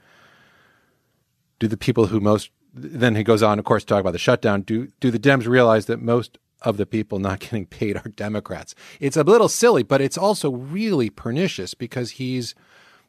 Do 1.58 1.68
the 1.68 1.76
people 1.76 2.06
who 2.06 2.20
most, 2.20 2.50
then 2.72 3.14
he 3.14 3.22
goes 3.22 3.42
on, 3.42 3.58
of 3.58 3.64
course, 3.64 3.82
to 3.82 3.86
talk 3.86 4.00
about 4.00 4.12
the 4.12 4.18
shutdown. 4.18 4.62
Do, 4.62 4.88
do 5.00 5.10
the 5.10 5.18
Dems 5.18 5.46
realize 5.46 5.86
that 5.86 6.00
most 6.00 6.38
of 6.62 6.76
the 6.76 6.86
people 6.86 7.18
not 7.18 7.40
getting 7.40 7.66
paid 7.66 7.96
are 7.96 8.08
Democrats? 8.08 8.74
It's 9.00 9.16
a 9.16 9.22
little 9.22 9.48
silly, 9.48 9.82
but 9.82 10.00
it's 10.00 10.18
also 10.18 10.50
really 10.50 11.10
pernicious 11.10 11.74
because 11.74 12.12
he's 12.12 12.54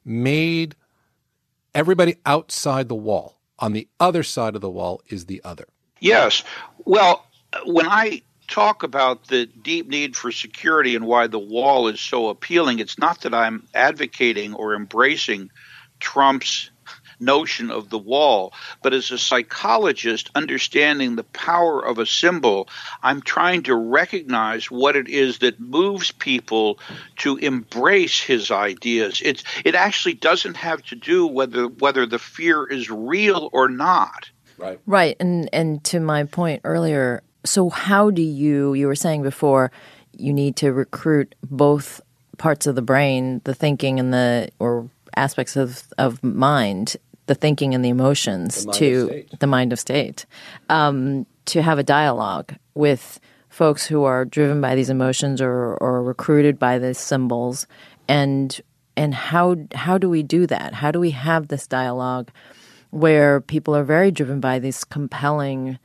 made 0.04 0.76
everybody 1.74 2.16
outside 2.26 2.90
the 2.90 2.96
wall. 2.96 3.38
On 3.60 3.74
the 3.74 3.88
other 4.00 4.24
side 4.24 4.56
of 4.56 4.62
the 4.62 4.70
wall 4.70 5.02
is 5.08 5.26
the 5.26 5.42
other. 5.44 5.68
Yes. 6.00 6.44
Well, 6.84 7.24
when 7.66 7.88
I 7.88 8.24
talk 8.48 8.82
about 8.84 9.28
the 9.28 9.46
deep 9.46 9.88
need 9.88 10.16
for 10.16 10.32
security 10.32 10.96
and 10.96 11.06
why 11.06 11.28
the 11.28 11.40
wall 11.40 11.88
is 11.88 12.02
so 12.02 12.30
appealing, 12.30 12.80
it's 12.80 12.98
not 12.98 13.22
that 13.22 13.34
I'm 13.34 13.68
advocating 13.74 14.56
or 14.56 14.74
embracing 14.76 15.52
Trump's 16.00 16.72
notion 17.22 17.72
of 17.72 17.90
the 17.90 17.98
wall, 17.98 18.54
but 18.82 18.94
as 18.94 19.12
a 19.12 19.18
psychologist 19.18 20.30
understanding 20.36 21.16
the 21.16 21.24
power 21.24 21.86
of 21.86 22.00
a 22.00 22.06
symbol, 22.06 22.68
I'm 23.04 23.22
trying 23.22 23.64
to 23.64 23.76
recognize 23.76 24.70
what 24.70 24.96
it 24.96 25.08
is 25.08 25.40
that 25.40 25.60
moves 25.60 26.12
people 26.12 26.80
to 27.18 27.38
embrace 27.38 28.20
his 28.20 28.52
ideas. 28.52 29.22
It's 29.24 29.44
it 29.64 29.76
actually 29.76 30.16
doesn't 30.16 30.58
have 30.58 30.82
to 30.84 30.96
do 30.96 31.28
whether 31.28 31.68
whether 31.68 32.06
the 32.06 32.20
fear 32.20 32.66
is 32.66 32.90
real 32.90 33.50
or 33.54 33.70
not. 33.70 34.30
Right. 34.58 34.80
Right. 34.86 35.18
And 35.20 35.50
and 35.54 35.84
to 35.86 36.00
my 36.00 36.24
point 36.26 36.62
earlier, 36.64 37.24
so 37.44 37.70
how 37.70 38.12
do 38.12 38.22
you 38.22 38.74
you 38.74 38.88
were 38.88 38.96
saying 38.96 39.24
before 39.24 39.72
you 40.18 40.34
need 40.34 40.56
to 40.58 40.72
recruit 40.72 41.36
both 41.44 42.02
parts 42.38 42.68
of 42.68 42.76
the 42.76 42.82
brain, 42.82 43.42
the 43.44 43.54
thinking 43.54 44.00
and 44.00 44.14
the 44.14 44.50
or 44.60 44.90
aspects 45.16 45.56
of 45.56 45.84
of 45.98 46.24
mind, 46.24 46.98
the 47.32 47.36
thinking 47.36 47.74
and 47.74 47.84
the 47.86 47.88
emotions 47.88 48.66
The 48.66 48.72
to 48.74 49.26
the 49.40 49.48
mind 49.48 49.72
of 49.72 49.80
state. 49.80 50.26
Um, 50.68 51.26
to 51.46 51.62
have 51.62 51.80
a 51.80 51.84
dialogue 51.84 52.56
with 52.74 53.22
folks 53.48 53.86
who 53.86 54.04
are 54.04 54.26
driven 54.26 54.60
by 54.60 54.76
these 54.76 54.90
emotions 54.90 55.42
or 55.42 55.76
or 55.76 56.04
recruited 56.04 56.60
by 56.60 56.78
these 56.78 56.98
symbols 56.98 57.68
and 58.10 58.60
and 58.98 59.14
how 59.14 59.56
how 59.74 59.98
do 59.98 60.10
we 60.10 60.24
do 60.24 60.46
that? 60.48 60.74
How 60.74 60.92
do 60.92 61.00
we 61.00 61.12
have 61.12 61.48
this 61.48 61.68
dialogue 61.68 62.32
where 62.90 63.40
people 63.40 63.74
are 63.78 63.86
very 63.86 64.12
driven 64.12 64.42
by 64.42 64.60
these 64.60 64.84
compelling 64.84 65.80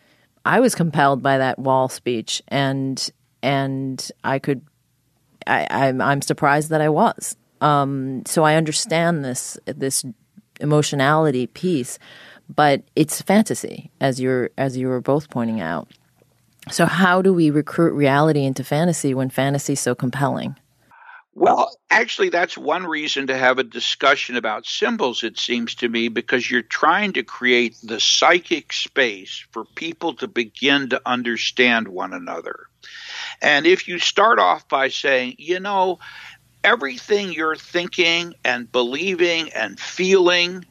I 0.45 0.59
was 0.59 0.75
compelled 0.75 1.23
by 1.23 1.39
that 1.39 1.61
wall 1.61 1.89
speech 1.89 2.43
and 2.49 3.09
and 3.41 4.11
I 4.25 4.41
could 4.41 4.63
I, 5.47 5.69
I'm 5.71 6.01
I'm 6.01 6.23
surprised 6.23 6.71
that 6.71 6.81
I 6.81 6.89
was. 6.89 7.37
Um, 7.61 8.25
so 8.27 8.43
I 8.43 8.57
understand 8.57 9.25
this 9.25 9.57
this 9.67 10.05
emotionality 10.61 11.47
piece, 11.47 11.99
but 12.55 12.83
it's 12.95 13.21
fantasy, 13.23 13.91
as 14.01 14.21
you're 14.21 14.51
as 14.57 14.77
you 14.77 14.89
were 14.89 15.01
both 15.01 15.31
pointing 15.31 15.61
out. 15.61 15.89
So 16.71 16.87
how 16.87 17.23
do 17.23 17.33
we 17.33 17.51
recruit 17.51 17.93
reality 17.93 18.45
into 18.45 18.65
fantasy 18.65 19.15
when 19.15 19.31
fantasy 19.31 19.75
is 19.75 19.81
so 19.81 19.95
compelling? 19.95 20.57
Well, 21.39 21.77
actually, 21.91 22.31
that's 22.31 22.57
one 22.57 22.87
reason 22.87 23.27
to 23.27 23.37
have 23.37 23.59
a 23.59 23.63
discussion 23.63 24.37
about 24.37 24.65
symbols, 24.65 25.23
it 25.23 25.39
seems 25.39 25.75
to 25.77 25.89
me, 25.89 26.09
because 26.09 26.51
you're 26.51 26.63
trying 26.63 27.13
to 27.13 27.23
create 27.23 27.77
the 27.83 28.01
psychic 28.01 28.73
space 28.73 29.45
for 29.51 29.67
people 29.75 30.15
to 30.15 30.29
begin 30.29 30.89
to 30.89 31.03
understand 31.05 31.89
one 31.89 32.15
another. 32.15 32.69
And 33.43 33.67
if 33.67 33.87
you 33.87 33.99
start 33.99 34.39
off 34.39 34.67
by 34.67 34.89
saying, 34.89 35.35
you 35.37 35.61
know, 35.61 35.99
everything 36.67 37.33
you're 37.33 37.57
thinking 37.57 38.35
and 38.45 38.71
believing 38.71 39.51
and 39.53 39.79
feeling 39.79 40.67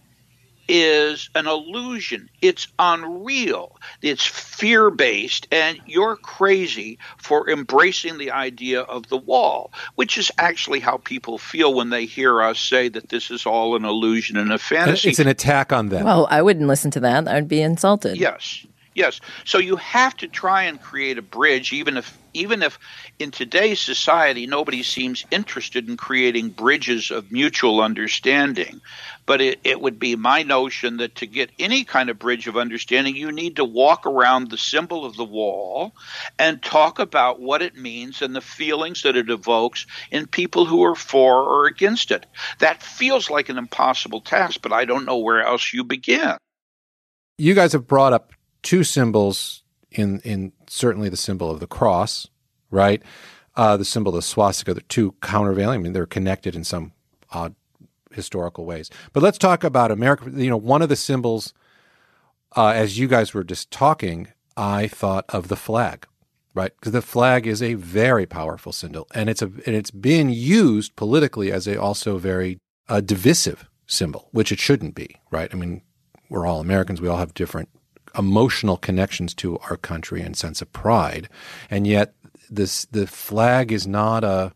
is 0.68 1.30
an 1.36 1.48
illusion. 1.48 2.30
It's 2.42 2.68
unreal. 2.78 3.78
It's 4.02 4.26
fear 4.26 4.90
based, 4.90 5.48
and 5.52 5.80
you're 5.86 6.18
crazy 6.18 6.98
for 7.18 7.50
embracing 7.50 8.18
the 8.18 8.32
idea 8.32 8.82
of 8.82 9.08
the 9.08 9.18
wall, 9.18 9.72
which 9.94 10.18
is 10.18 10.32
actually 10.38 10.80
how 10.80 10.98
people 10.98 11.38
feel 11.38 11.74
when 11.74 11.92
they 11.92 12.06
hear 12.06 12.42
us 12.42 12.60
say 12.60 12.90
that 12.90 13.10
this 13.10 13.32
is 13.32 13.46
all 13.46 13.76
an 13.76 13.86
illusion 13.86 14.38
and 14.38 14.52
a 14.52 14.58
fantasy. 14.58 15.10
It's 15.10 15.20
an 15.20 15.28
attack 15.28 15.72
on 15.72 15.90
them. 15.90 16.04
Well, 16.04 16.28
I 16.30 16.42
wouldn't 16.42 16.68
listen 16.68 16.92
to 16.92 17.00
that. 17.02 17.28
I'd 17.28 17.48
be 17.48 17.62
insulted. 17.62 18.18
Yes. 18.18 18.66
Yes. 18.96 19.22
So 19.46 19.60
you 19.60 19.76
have 19.76 20.18
to 20.18 20.28
try 20.28 20.64
and 20.64 20.82
create 20.82 21.18
a 21.18 21.22
bridge, 21.22 21.74
even 21.74 21.96
if 21.96 22.18
even 22.36 22.62
if 22.62 22.78
in 23.18 23.32
today's 23.32 23.80
society 23.80 24.46
nobody 24.46 24.84
seems 24.84 25.26
interested 25.32 25.88
in 25.90 25.98
creating 25.98 26.50
bridges 26.50 27.12
of 27.12 27.32
mutual 27.32 27.82
understanding. 27.82 28.82
But 29.26 29.42
it, 29.42 29.60
it 29.64 29.82
would 29.82 29.98
be 29.98 30.16
my 30.16 30.44
notion 30.44 30.98
that 30.98 31.16
to 31.16 31.26
get 31.26 31.50
any 31.58 31.84
kind 31.84 32.10
of 32.10 32.20
bridge 32.20 32.48
of 32.48 32.58
understanding, 32.58 33.16
you 33.16 33.32
need 33.32 33.56
to 33.56 33.66
walk 33.66 34.06
around 34.06 34.50
the 34.50 34.58
symbol 34.58 35.06
of 35.06 35.16
the 35.16 35.24
wall 35.24 35.94
and 36.38 36.62
talk 36.62 37.00
about 37.00 37.40
what 37.40 37.62
it 37.62 37.76
means 37.76 38.22
and 38.22 38.36
the 38.36 38.42
feelings 38.42 39.02
that 39.02 39.16
it 39.16 39.30
evokes 39.30 39.88
in 40.12 40.28
people 40.28 40.66
who 40.66 40.84
are 40.84 40.96
for 40.96 41.42
or 41.42 41.66
against 41.66 42.12
it. 42.12 42.26
That 42.60 42.84
feels 42.84 43.30
like 43.30 43.50
an 43.50 43.58
impossible 43.58 44.22
task, 44.22 44.62
but 44.62 44.74
I 44.74 44.86
don't 44.86 45.06
know 45.06 45.18
where 45.18 45.42
else 45.42 45.74
you 45.74 45.84
begin. 45.84 46.38
You 47.38 47.54
guys 47.54 47.74
have 47.74 47.88
brought 47.88 48.14
up 48.14 48.32
two 48.62 48.84
symbols 48.84 49.64
in 49.92 50.20
in 50.22 50.52
certainly 50.70 51.10
the 51.10 51.18
symbol 51.18 51.50
of 51.50 51.60
the 51.60 51.68
cross, 51.68 52.28
right? 52.72 53.02
Uh, 53.56 53.78
the 53.78 53.86
symbol 53.86 54.10
of 54.10 54.16
the 54.16 54.22
swastika. 54.22 54.74
They're 54.74 54.82
two 54.88 55.16
countervailing. 55.22 55.80
I 55.80 55.84
mean, 55.84 55.94
they're 55.94 56.06
connected 56.06 56.56
in 56.56 56.64
some 56.64 56.92
odd 57.32 57.56
historical 58.12 58.66
ways. 58.66 58.90
But 59.14 59.24
let's 59.24 59.38
talk 59.38 59.64
about 59.64 59.92
America. 59.92 60.30
You 60.34 60.50
know, 60.50 60.58
one 60.58 60.82
of 60.82 60.90
the 60.90 60.96
symbols, 60.96 61.54
uh, 62.56 62.70
as 62.70 62.98
you 62.98 63.08
guys 63.08 63.34
were 63.34 63.44
just 63.44 63.72
talking, 63.72 64.30
I 64.58 64.88
thought 64.88 65.26
of 65.30 65.48
the 65.48 65.56
flag, 65.56 66.08
right? 66.54 66.72
Because 66.80 66.94
the 66.94 67.02
flag 67.02 67.46
is 67.46 67.62
a 67.62 67.76
very 67.76 68.26
powerful 68.26 68.72
symbol, 68.72 69.08
and 69.14 69.30
it's 69.30 69.42
a 69.42 69.46
and 69.46 69.76
it's 69.76 69.92
been 69.92 70.30
used 70.30 70.96
politically 70.96 71.52
as 71.52 71.68
a 71.68 71.80
also 71.80 72.18
very 72.18 72.60
uh, 72.88 73.02
divisive 73.02 73.68
symbol, 73.88 74.30
which 74.32 74.52
it 74.52 74.60
shouldn't 74.60 74.96
be, 74.96 75.18
right? 75.32 75.50
I 75.54 75.58
mean, 75.58 75.82
we're 76.30 76.46
all 76.46 76.60
Americans. 76.60 77.02
We 77.02 77.08
all 77.08 77.18
have 77.18 77.34
different 77.34 77.70
emotional 78.18 78.78
connections 78.78 79.34
to 79.36 79.58
our 79.70 79.78
country 79.78 80.22
and 80.22 80.36
sense 80.38 80.62
of 80.62 80.72
pride, 80.74 81.30
and 81.70 81.86
yet 81.88 82.14
this 82.50 82.86
the 82.86 83.08
flag 83.08 83.72
is 83.72 83.86
not 83.88 84.24
a 84.24 84.54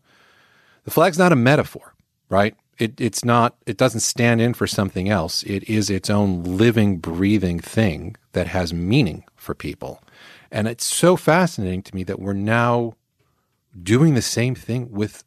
the 0.84 0.90
flag's 0.90 1.18
not 1.18 1.32
a 1.32 1.36
metaphor, 1.36 1.94
right? 2.28 2.54
It, 2.78 2.98
it's 3.00 3.24
not 3.24 3.56
it 3.66 3.76
doesn't 3.76 4.00
stand 4.00 4.40
in 4.40 4.54
for 4.54 4.66
something 4.66 5.08
else. 5.08 5.42
It 5.42 5.68
is 5.68 5.90
its 5.90 6.08
own 6.08 6.42
living, 6.44 6.96
breathing 6.98 7.60
thing 7.60 8.16
that 8.32 8.46
has 8.46 8.72
meaning 8.72 9.24
for 9.36 9.54
people, 9.54 10.02
and 10.50 10.66
it's 10.66 10.84
so 10.84 11.16
fascinating 11.16 11.82
to 11.82 11.94
me 11.94 12.04
that 12.04 12.18
we're 12.20 12.32
now 12.32 12.94
doing 13.82 14.14
the 14.14 14.22
same 14.22 14.54
thing 14.54 14.90
with 14.90 15.24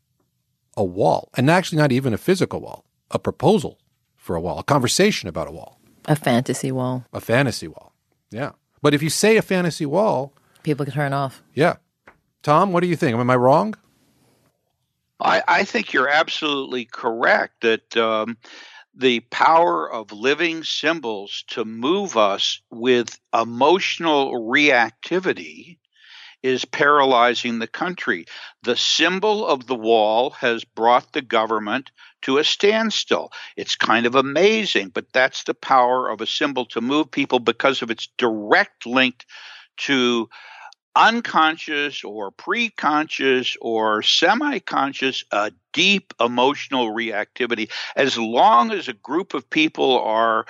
a 0.75 0.83
wall, 0.83 1.29
and 1.37 1.49
actually 1.49 1.77
not 1.77 1.91
even 1.91 2.13
a 2.13 2.17
physical 2.17 2.59
wall, 2.59 2.83
a 3.11 3.19
proposal 3.19 3.77
for 4.17 4.35
a 4.35 4.41
wall, 4.41 4.57
a 4.59 4.63
conversation 4.63 5.29
about 5.29 5.47
a 5.47 5.51
wall, 5.51 5.79
A 6.05 6.15
fantasy 6.15 6.71
wall. 6.71 7.05
a 7.13 7.21
fantasy 7.21 7.67
wall. 7.67 7.92
Yeah. 8.33 8.51
But 8.81 8.93
if 8.93 9.01
you 9.01 9.09
say 9.09 9.37
a 9.37 9.41
fantasy 9.41 9.85
wall, 9.85 10.33
People 10.63 10.85
can 10.85 10.93
turn 10.93 11.13
off. 11.13 11.41
yeah. 11.53 11.75
Tom, 12.41 12.73
what 12.73 12.81
do 12.81 12.87
you 12.87 12.95
think? 12.97 13.17
Am 13.17 13.29
I 13.29 13.35
wrong? 13.37 13.75
I, 15.19 15.41
I 15.47 15.63
think 15.63 15.93
you're 15.93 16.09
absolutely 16.09 16.83
correct 16.85 17.61
that 17.61 17.95
um, 17.95 18.37
the 18.93 19.21
power 19.21 19.89
of 19.89 20.11
living 20.11 20.63
symbols 20.63 21.45
to 21.49 21.63
move 21.63 22.17
us 22.17 22.61
with 22.69 23.17
emotional 23.33 24.33
reactivity 24.33 25.77
is 26.41 26.65
paralyzing 26.65 27.59
the 27.59 27.67
country. 27.67 28.25
The 28.63 28.75
symbol 28.75 29.47
of 29.47 29.67
the 29.67 29.75
wall 29.75 30.31
has 30.31 30.65
brought 30.65 31.13
the 31.13 31.21
government 31.21 31.91
to 32.23 32.37
a 32.37 32.43
standstill. 32.43 33.31
It's 33.55 33.75
kind 33.75 34.05
of 34.05 34.15
amazing, 34.15 34.89
but 34.89 35.11
that's 35.13 35.43
the 35.43 35.53
power 35.53 36.09
of 36.09 36.21
a 36.21 36.27
symbol 36.27 36.65
to 36.67 36.81
move 36.81 37.11
people 37.11 37.39
because 37.39 37.81
of 37.81 37.91
its 37.91 38.09
direct 38.17 38.85
link 38.85 39.25
to 39.77 40.29
unconscious 40.95 42.03
or 42.03 42.29
pre-conscious 42.31 43.57
or 43.61 44.03
semi-conscious 44.03 45.23
a 45.31 45.51
deep 45.71 46.13
emotional 46.19 46.93
reactivity 46.93 47.71
as 47.95 48.17
long 48.17 48.71
as 48.71 48.87
a 48.87 48.93
group 48.93 49.33
of 49.33 49.49
people 49.49 49.99
are 49.99 50.45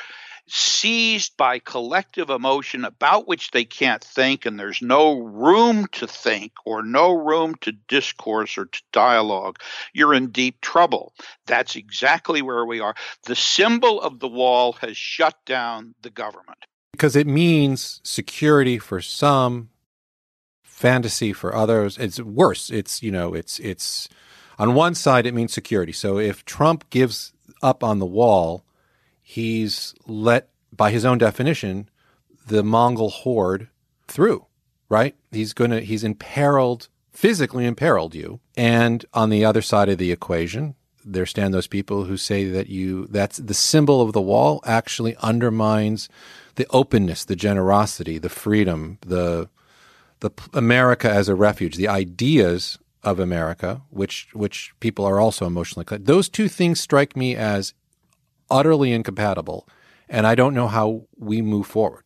seized 0.47 1.37
by 1.37 1.59
collective 1.59 2.29
emotion 2.29 2.83
about 2.83 3.27
which 3.27 3.51
they 3.51 3.63
can't 3.63 4.03
think 4.03 4.45
and 4.45 4.59
there's 4.59 4.81
no 4.81 5.19
room 5.19 5.87
to 5.87 6.05
think 6.05 6.51
or 6.65 6.83
no 6.83 7.13
room 7.13 7.55
to 7.61 7.71
discourse 7.87 8.57
or 8.57 8.65
to 8.65 8.81
dialogue 8.91 9.57
you're 9.93 10.13
in 10.13 10.27
deep 10.31 10.59
trouble 10.61 11.13
that's 11.45 11.75
exactly 11.75 12.41
where 12.41 12.65
we 12.65 12.79
are 12.79 12.93
the 13.25 13.35
symbol 13.35 14.01
of 14.01 14.19
the 14.19 14.27
wall 14.27 14.73
has 14.73 14.97
shut 14.97 15.35
down 15.45 15.95
the 16.01 16.09
government 16.09 16.65
Because 16.91 17.15
it 17.15 17.27
means 17.27 18.01
security 18.03 18.77
for 18.77 19.01
some, 19.01 19.69
fantasy 20.83 21.31
for 21.31 21.55
others. 21.55 21.97
It's 21.97 22.19
worse. 22.19 22.69
It's, 22.69 23.01
you 23.01 23.09
know, 23.09 23.33
it's, 23.33 23.57
it's, 23.59 24.09
on 24.59 24.73
one 24.73 24.95
side, 24.95 25.25
it 25.25 25.33
means 25.33 25.53
security. 25.53 25.93
So 25.93 26.19
if 26.19 26.43
Trump 26.43 26.89
gives 26.89 27.31
up 27.61 27.85
on 27.85 27.99
the 27.99 28.05
wall, 28.05 28.65
he's 29.23 29.95
let, 30.05 30.49
by 30.71 30.91
his 30.91 31.05
own 31.05 31.17
definition, 31.17 31.89
the 32.45 32.63
Mongol 32.63 33.09
horde 33.09 33.69
through, 34.07 34.45
right? 34.89 35.15
He's 35.31 35.53
going 35.53 35.71
to, 35.71 35.79
he's 35.79 36.03
imperiled, 36.03 36.89
physically 37.11 37.65
imperiled 37.65 38.13
you. 38.13 38.41
And 38.55 39.03
on 39.13 39.29
the 39.29 39.45
other 39.45 39.61
side 39.61 39.89
of 39.89 39.97
the 39.97 40.11
equation, 40.11 40.75
there 41.05 41.25
stand 41.25 41.53
those 41.53 41.67
people 41.67 42.03
who 42.03 42.17
say 42.17 42.45
that 42.49 42.67
you, 42.67 43.07
that's 43.07 43.37
the 43.37 43.53
symbol 43.53 44.01
of 44.01 44.13
the 44.13 44.21
wall 44.21 44.61
actually 44.65 45.15
undermines 45.17 46.09
the 46.55 46.67
openness, 46.69 47.25
the 47.25 47.35
generosity, 47.35 48.17
the 48.19 48.29
freedom, 48.29 48.99
the, 49.01 49.49
the 50.19 50.31
America 50.53 51.09
as 51.09 51.27
a 51.27 51.35
refuge, 51.35 51.75
the 51.75 51.87
ideas 51.87 52.77
of 53.03 53.19
America, 53.19 53.81
which 53.89 54.29
which 54.33 54.73
people 54.79 55.03
are 55.05 55.19
also 55.19 55.45
emotionally. 55.45 55.85
Those 55.97 56.29
two 56.29 56.47
things 56.47 56.79
strike 56.79 57.17
me 57.17 57.35
as 57.35 57.73
utterly 58.49 58.91
incompatible, 58.91 59.67
and 60.09 60.27
I 60.27 60.35
don't 60.35 60.53
know 60.53 60.67
how 60.67 61.07
we 61.17 61.41
move 61.41 61.67
forward. 61.67 62.03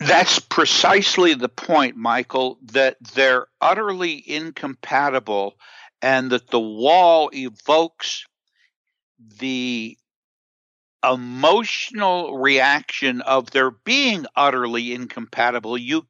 That's 0.00 0.38
precisely 0.38 1.34
the 1.34 1.48
point, 1.48 1.96
Michael, 1.96 2.58
that 2.72 2.96
they're 3.14 3.46
utterly 3.60 4.22
incompatible 4.30 5.54
and 6.00 6.30
that 6.30 6.48
the 6.48 6.60
wall 6.60 7.30
evokes 7.32 8.24
the 9.40 9.98
emotional 11.08 12.38
reaction 12.38 13.20
of 13.22 13.50
their 13.50 13.70
being 13.70 14.26
utterly 14.36 14.92
incompatible. 14.92 15.76
You 15.76 16.06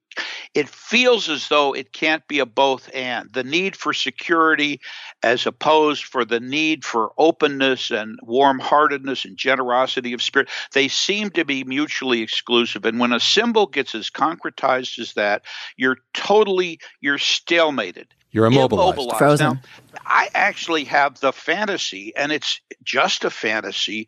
it 0.55 0.69
feels 0.69 1.29
as 1.29 1.49
though 1.49 1.75
it 1.75 1.93
can't 1.93 2.27
be 2.29 2.39
a 2.39 2.47
both 2.47 2.91
and. 2.95 3.33
The 3.33 3.45
need 3.45 3.77
for 3.77 3.93
security 3.93 4.81
as 5.23 5.47
opposed 5.47 6.05
for 6.05 6.25
the 6.25 6.41
need 6.41 6.85
for 6.85 7.13
openness 7.19 7.91
and 7.91 8.19
warm 8.23 8.59
heartedness 8.59 9.25
and 9.25 9.37
generosity 9.37 10.13
of 10.13 10.23
spirit, 10.23 10.49
they 10.73 10.89
seem 10.89 11.31
to 11.31 11.45
be 11.45 11.65
mutually 11.65 12.23
exclusive. 12.23 12.85
And 12.85 12.99
when 12.99 13.13
a 13.13 13.21
symbol 13.21 13.67
gets 13.67 13.95
as 13.95 14.11
concretized 14.11 14.99
as 14.99 15.15
that, 15.15 15.43
you're 15.77 15.99
totally 16.15 16.81
you're 17.01 17.19
stalemated. 17.19 18.07
You're 18.31 18.47
immobilized. 18.47 18.99
Immobilized. 18.99 19.19
Frozen. 19.19 19.47
Now, 19.47 19.61
I 20.05 20.29
actually 20.35 20.85
have 20.85 21.19
the 21.21 21.33
fantasy, 21.33 22.13
and 22.15 22.31
it's 22.31 22.61
just 22.85 23.25
a 23.25 23.31
fantasy, 23.31 24.07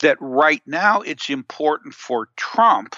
that 0.00 0.16
right 0.20 0.62
now 0.66 1.02
it's 1.02 1.30
important 1.30 1.94
for 1.94 2.28
Trump 2.36 2.96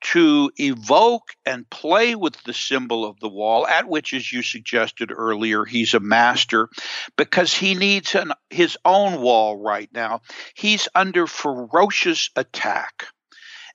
to 0.00 0.50
evoke 0.56 1.34
and 1.44 1.68
play 1.70 2.14
with 2.14 2.40
the 2.44 2.52
symbol 2.52 3.04
of 3.04 3.18
the 3.20 3.28
wall, 3.28 3.66
at 3.66 3.88
which, 3.88 4.12
as 4.12 4.32
you 4.32 4.42
suggested 4.42 5.10
earlier, 5.14 5.64
he's 5.64 5.94
a 5.94 6.00
master, 6.00 6.68
because 7.16 7.54
he 7.54 7.74
needs 7.74 8.14
an, 8.14 8.32
his 8.50 8.76
own 8.84 9.20
wall 9.20 9.56
right 9.56 9.88
now. 9.92 10.20
He's 10.54 10.88
under 10.94 11.26
ferocious 11.26 12.30
attack. 12.36 13.06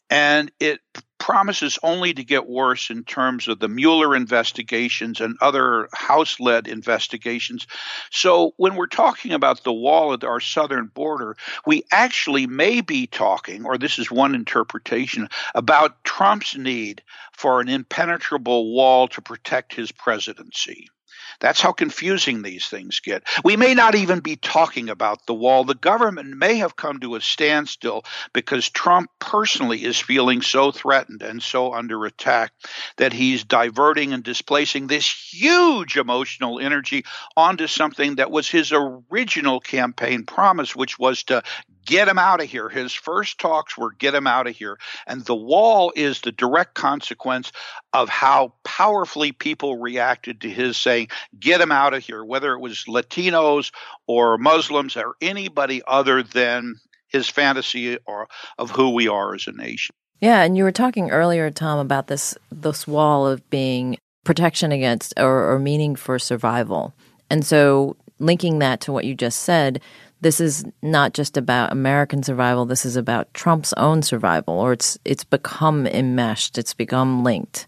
And 0.09 0.51
it 0.59 0.79
promises 1.21 1.77
only 1.83 2.15
to 2.15 2.23
get 2.23 2.47
worse 2.49 2.89
in 2.89 3.03
terms 3.03 3.47
of 3.47 3.59
the 3.59 3.67
Mueller 3.67 4.15
investigations 4.15 5.21
and 5.21 5.37
other 5.39 5.87
House 5.93 6.39
led 6.39 6.67
investigations. 6.67 7.67
So, 8.09 8.53
when 8.57 8.75
we're 8.75 8.87
talking 8.87 9.31
about 9.31 9.63
the 9.63 9.71
wall 9.71 10.13
at 10.13 10.23
our 10.23 10.39
southern 10.39 10.87
border, 10.87 11.37
we 11.63 11.83
actually 11.91 12.47
may 12.47 12.81
be 12.81 13.05
talking, 13.05 13.65
or 13.65 13.77
this 13.77 13.99
is 13.99 14.09
one 14.09 14.33
interpretation, 14.33 15.29
about 15.53 16.03
Trump's 16.03 16.57
need 16.57 17.03
for 17.33 17.61
an 17.61 17.69
impenetrable 17.69 18.73
wall 18.73 19.07
to 19.09 19.21
protect 19.21 19.75
his 19.75 19.91
presidency. 19.91 20.89
That's 21.39 21.61
how 21.61 21.71
confusing 21.71 22.41
these 22.41 22.67
things 22.67 22.99
get. 22.99 23.23
We 23.43 23.55
may 23.55 23.73
not 23.73 23.95
even 23.95 24.19
be 24.19 24.35
talking 24.35 24.89
about 24.89 25.25
the 25.25 25.33
wall. 25.33 25.63
The 25.63 25.75
government 25.75 26.37
may 26.37 26.55
have 26.55 26.75
come 26.75 26.99
to 26.99 27.15
a 27.15 27.21
standstill 27.21 28.03
because 28.33 28.69
Trump 28.69 29.09
personally 29.19 29.83
is 29.83 29.99
feeling 29.99 30.41
so 30.41 30.71
threatened 30.71 31.21
and 31.21 31.41
so 31.41 31.73
under 31.73 32.05
attack 32.05 32.51
that 32.97 33.13
he's 33.13 33.43
diverting 33.43 34.13
and 34.13 34.23
displacing 34.23 34.87
this 34.87 35.33
huge 35.33 35.97
emotional 35.97 36.59
energy 36.59 37.05
onto 37.35 37.67
something 37.67 38.15
that 38.15 38.31
was 38.31 38.49
his 38.49 38.73
original 38.73 39.59
campaign 39.59 40.25
promise, 40.25 40.75
which 40.75 40.99
was 40.99 41.23
to 41.23 41.43
get 41.85 42.07
him 42.07 42.19
out 42.19 42.41
of 42.41 42.49
here. 42.49 42.69
His 42.69 42.93
first 42.93 43.39
talks 43.39 43.77
were 43.77 43.91
get 43.91 44.13
him 44.13 44.27
out 44.27 44.47
of 44.47 44.55
here. 44.55 44.77
And 45.07 45.23
the 45.25 45.35
wall 45.35 45.91
is 45.95 46.21
the 46.21 46.31
direct 46.31 46.73
consequence 46.75 47.51
of 47.93 48.09
how 48.09 48.53
powerfully 48.63 49.31
people 49.31 49.77
reacted 49.77 50.41
to 50.41 50.49
his 50.49 50.77
saying, 50.77 51.09
get 51.39 51.59
them 51.59 51.71
out 51.71 51.93
of 51.93 52.03
here, 52.03 52.23
whether 52.23 52.53
it 52.53 52.59
was 52.59 52.85
Latinos 52.87 53.71
or 54.07 54.37
Muslims 54.37 54.95
or 54.97 55.15
anybody 55.21 55.81
other 55.87 56.23
than 56.23 56.75
his 57.07 57.27
fantasy 57.27 57.97
or 58.05 58.27
of 58.57 58.71
who 58.71 58.91
we 58.91 59.07
are 59.07 59.35
as 59.35 59.47
a 59.47 59.51
nation. 59.51 59.93
Yeah, 60.21 60.43
and 60.43 60.55
you 60.55 60.63
were 60.63 60.71
talking 60.71 61.09
earlier, 61.09 61.49
Tom, 61.49 61.79
about 61.79 62.07
this 62.07 62.37
this 62.51 62.87
wall 62.87 63.27
of 63.27 63.47
being 63.49 63.97
protection 64.23 64.71
against 64.71 65.13
or, 65.17 65.51
or 65.51 65.59
meaning 65.59 65.95
for 65.95 66.19
survival. 66.19 66.93
And 67.29 67.45
so 67.45 67.95
linking 68.19 68.59
that 68.59 68.81
to 68.81 68.91
what 68.91 69.05
you 69.05 69.15
just 69.15 69.39
said, 69.39 69.81
this 70.21 70.39
is 70.39 70.63
not 70.83 71.13
just 71.13 71.35
about 71.35 71.71
American 71.71 72.21
survival. 72.21 72.65
This 72.65 72.85
is 72.85 72.95
about 72.95 73.33
Trump's 73.33 73.73
own 73.73 74.03
survival, 74.03 74.53
or 74.53 74.73
it's 74.73 74.97
it's 75.03 75.23
become 75.23 75.87
enmeshed. 75.87 76.59
It's 76.59 76.75
become 76.75 77.23
linked, 77.23 77.65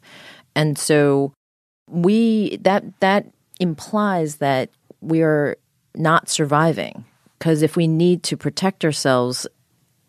and 0.56 0.78
so 0.78 1.34
we 1.90 2.58
that 2.58 2.84
that 3.00 3.26
implies 3.60 4.38
that 4.38 4.70
we 5.02 5.22
are 5.22 5.58
not 5.96 6.30
surviving 6.30 7.06
because 7.38 7.62
if 7.62 7.76
we 7.76 7.88
need 7.88 8.24
to 8.24 8.38
protect 8.38 8.86
ourselves 8.86 9.46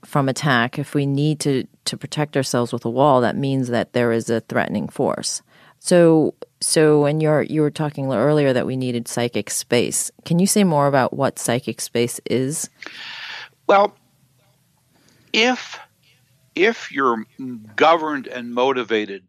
from 0.04 0.28
attack, 0.28 0.78
if 0.78 0.94
we 0.94 1.06
need 1.06 1.40
to 1.40 1.66
to 1.86 1.96
protect 1.96 2.36
ourselves 2.36 2.72
with 2.72 2.84
a 2.84 2.90
wall, 2.90 3.20
that 3.20 3.36
means 3.36 3.68
that 3.68 3.92
there 3.92 4.12
is 4.12 4.30
a 4.30 4.40
threatening 4.40 4.88
force. 4.88 5.42
So 5.80 6.34
so 6.60 7.02
when 7.02 7.20
you're 7.20 7.42
you 7.42 7.60
were 7.60 7.70
talking 7.70 8.10
earlier 8.12 8.52
that 8.52 8.66
we 8.66 8.76
needed 8.76 9.08
psychic 9.08 9.50
space. 9.50 10.10
Can 10.24 10.38
you 10.38 10.46
say 10.46 10.64
more 10.64 10.86
about 10.86 11.12
what 11.12 11.38
psychic 11.38 11.80
space 11.80 12.20
is? 12.24 12.70
Well, 13.66 13.96
if 15.32 15.78
if 16.54 16.92
you're 16.92 17.24
governed 17.76 18.28
and 18.28 18.54
motivated 18.54 19.24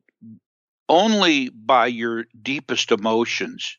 only 0.87 1.49
by 1.49 1.87
your 1.87 2.25
deepest 2.41 2.91
emotions, 2.91 3.77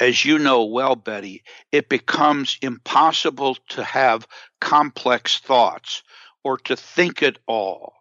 as 0.00 0.24
you 0.24 0.38
know 0.38 0.64
well, 0.64 0.96
Betty, 0.96 1.42
it 1.72 1.88
becomes 1.88 2.58
impossible 2.62 3.56
to 3.70 3.84
have 3.84 4.26
complex 4.60 5.38
thoughts 5.38 6.02
or 6.44 6.58
to 6.58 6.76
think 6.76 7.22
at 7.22 7.38
all 7.46 7.94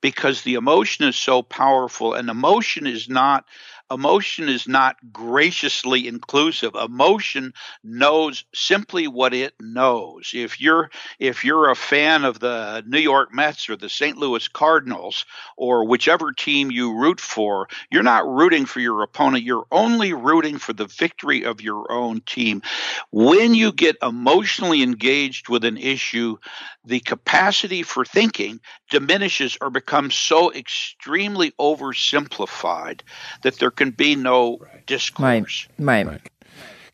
because 0.00 0.42
the 0.42 0.54
emotion 0.54 1.06
is 1.06 1.16
so 1.16 1.42
powerful 1.42 2.14
and 2.14 2.28
emotion 2.30 2.86
is 2.86 3.08
not 3.08 3.44
Emotion 3.90 4.48
is 4.48 4.66
not 4.66 4.96
graciously 5.12 6.08
inclusive. 6.08 6.74
Emotion 6.74 7.52
knows 7.84 8.44
simply 8.52 9.06
what 9.06 9.32
it 9.32 9.54
knows. 9.60 10.32
If 10.34 10.60
you're 10.60 10.90
if 11.20 11.44
you're 11.44 11.70
a 11.70 11.76
fan 11.76 12.24
of 12.24 12.40
the 12.40 12.82
New 12.86 12.98
York 12.98 13.32
Mets 13.32 13.68
or 13.68 13.76
the 13.76 13.88
St. 13.88 14.16
Louis 14.16 14.48
Cardinals 14.48 15.24
or 15.56 15.86
whichever 15.86 16.32
team 16.32 16.70
you 16.72 16.98
root 16.98 17.20
for, 17.20 17.68
you're 17.90 18.02
not 18.02 18.26
rooting 18.26 18.66
for 18.66 18.80
your 18.80 19.02
opponent. 19.02 19.44
You're 19.44 19.66
only 19.70 20.12
rooting 20.12 20.58
for 20.58 20.72
the 20.72 20.86
victory 20.86 21.44
of 21.44 21.60
your 21.60 21.90
own 21.92 22.22
team. 22.26 22.62
When 23.12 23.54
you 23.54 23.72
get 23.72 23.96
emotionally 24.02 24.82
engaged 24.82 25.48
with 25.48 25.64
an 25.64 25.76
issue, 25.76 26.38
the 26.84 27.00
capacity 27.00 27.84
for 27.84 28.04
thinking 28.04 28.60
diminishes 28.90 29.58
or 29.60 29.70
becomes 29.70 30.14
so 30.14 30.52
extremely 30.52 31.52
oversimplified 31.52 33.00
that 33.42 33.58
there 33.58 33.70
can 33.76 33.90
be 33.90 34.16
no 34.16 34.60
discourse. 34.86 35.68
Right. 35.78 36.06
right. 36.06 36.30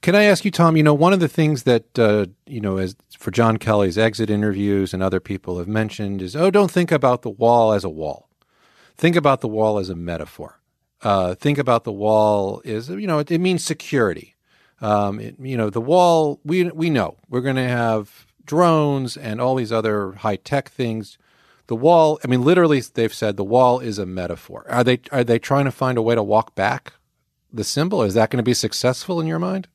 Can 0.03 0.17
I 0.17 0.25
ask 0.25 0.45
you, 0.45 0.51
Tom? 0.51 0.77
You 0.77 0.83
know, 0.83 0.95
one 0.95 1.13
of 1.13 1.21
the 1.21 1.29
things 1.29 1.63
that 1.63 1.99
uh, 1.99 2.27
you 2.47 2.61
know, 2.61 2.77
as 2.77 2.97
for 3.17 3.31
John 3.31 3.57
Kelly's 3.57 3.97
exit 3.97 4.31
interviews 4.31 4.93
and 4.93 5.03
other 5.03 5.21
people 5.21 5.59
have 5.59 5.69
mentioned 5.69 6.21
is, 6.21 6.35
oh, 6.35 6.51
don't 6.51 6.71
think 6.71 6.91
about 6.91 7.23
the 7.23 7.31
wall 7.31 7.73
as 7.73 7.85
a 7.85 7.89
wall. 7.89 8.29
Think 8.97 9.15
about 9.15 9.41
the 9.41 9.49
wall 9.49 9.79
as 9.79 9.89
a 9.89 9.95
metaphor. 9.95 10.61
Uh, 11.03 11.35
think 11.35 11.59
about 11.59 11.85
the 11.85 11.93
wall 11.93 12.61
is, 12.65 12.89
you 12.89 13.07
know, 13.07 13.21
it, 13.21 13.31
it 13.31 13.39
means 13.39 13.65
security. 13.65 14.35
Um, 14.81 15.21
it, 15.21 15.37
you 15.39 15.57
know, 15.57 15.71
the 15.71 15.81
wall. 15.81 16.41
We 16.45 16.65
we 16.65 16.91
know 16.91 17.17
we're 17.29 17.41
going 17.41 17.57
to 17.57 17.69
have 17.69 18.27
drones 18.45 19.17
and 19.17 19.41
all 19.41 19.55
these 19.55 19.73
other 19.73 20.13
high 20.13 20.37
tech 20.37 20.69
things 20.69 21.17
the 21.67 21.77
wall 21.77 22.19
i 22.25 22.29
mean 22.29 22.43
literally 22.43 22.81
they've 22.81 23.15
said 23.15 23.37
the 23.37 23.45
wall 23.45 23.81
is 23.81 23.99
a 23.99 24.07
metaphor. 24.07 24.67
Are 24.69 24.85
they 24.85 25.01
are 25.11 25.25
they 25.25 25.39
trying 25.39 25.65
to 25.67 25.71
find 25.71 25.99
a 25.99 26.03
way 26.03 26.15
to 26.15 26.23
walk 26.23 26.55
back 26.55 26.95
the 27.53 27.65
symbol? 27.65 28.03
Is 28.03 28.15
that 28.15 28.31
going 28.31 28.39
to 28.39 28.43
be 28.43 28.55
successful 28.55 29.21
in 29.21 29.27
your 29.27 29.39
mind 29.39 29.69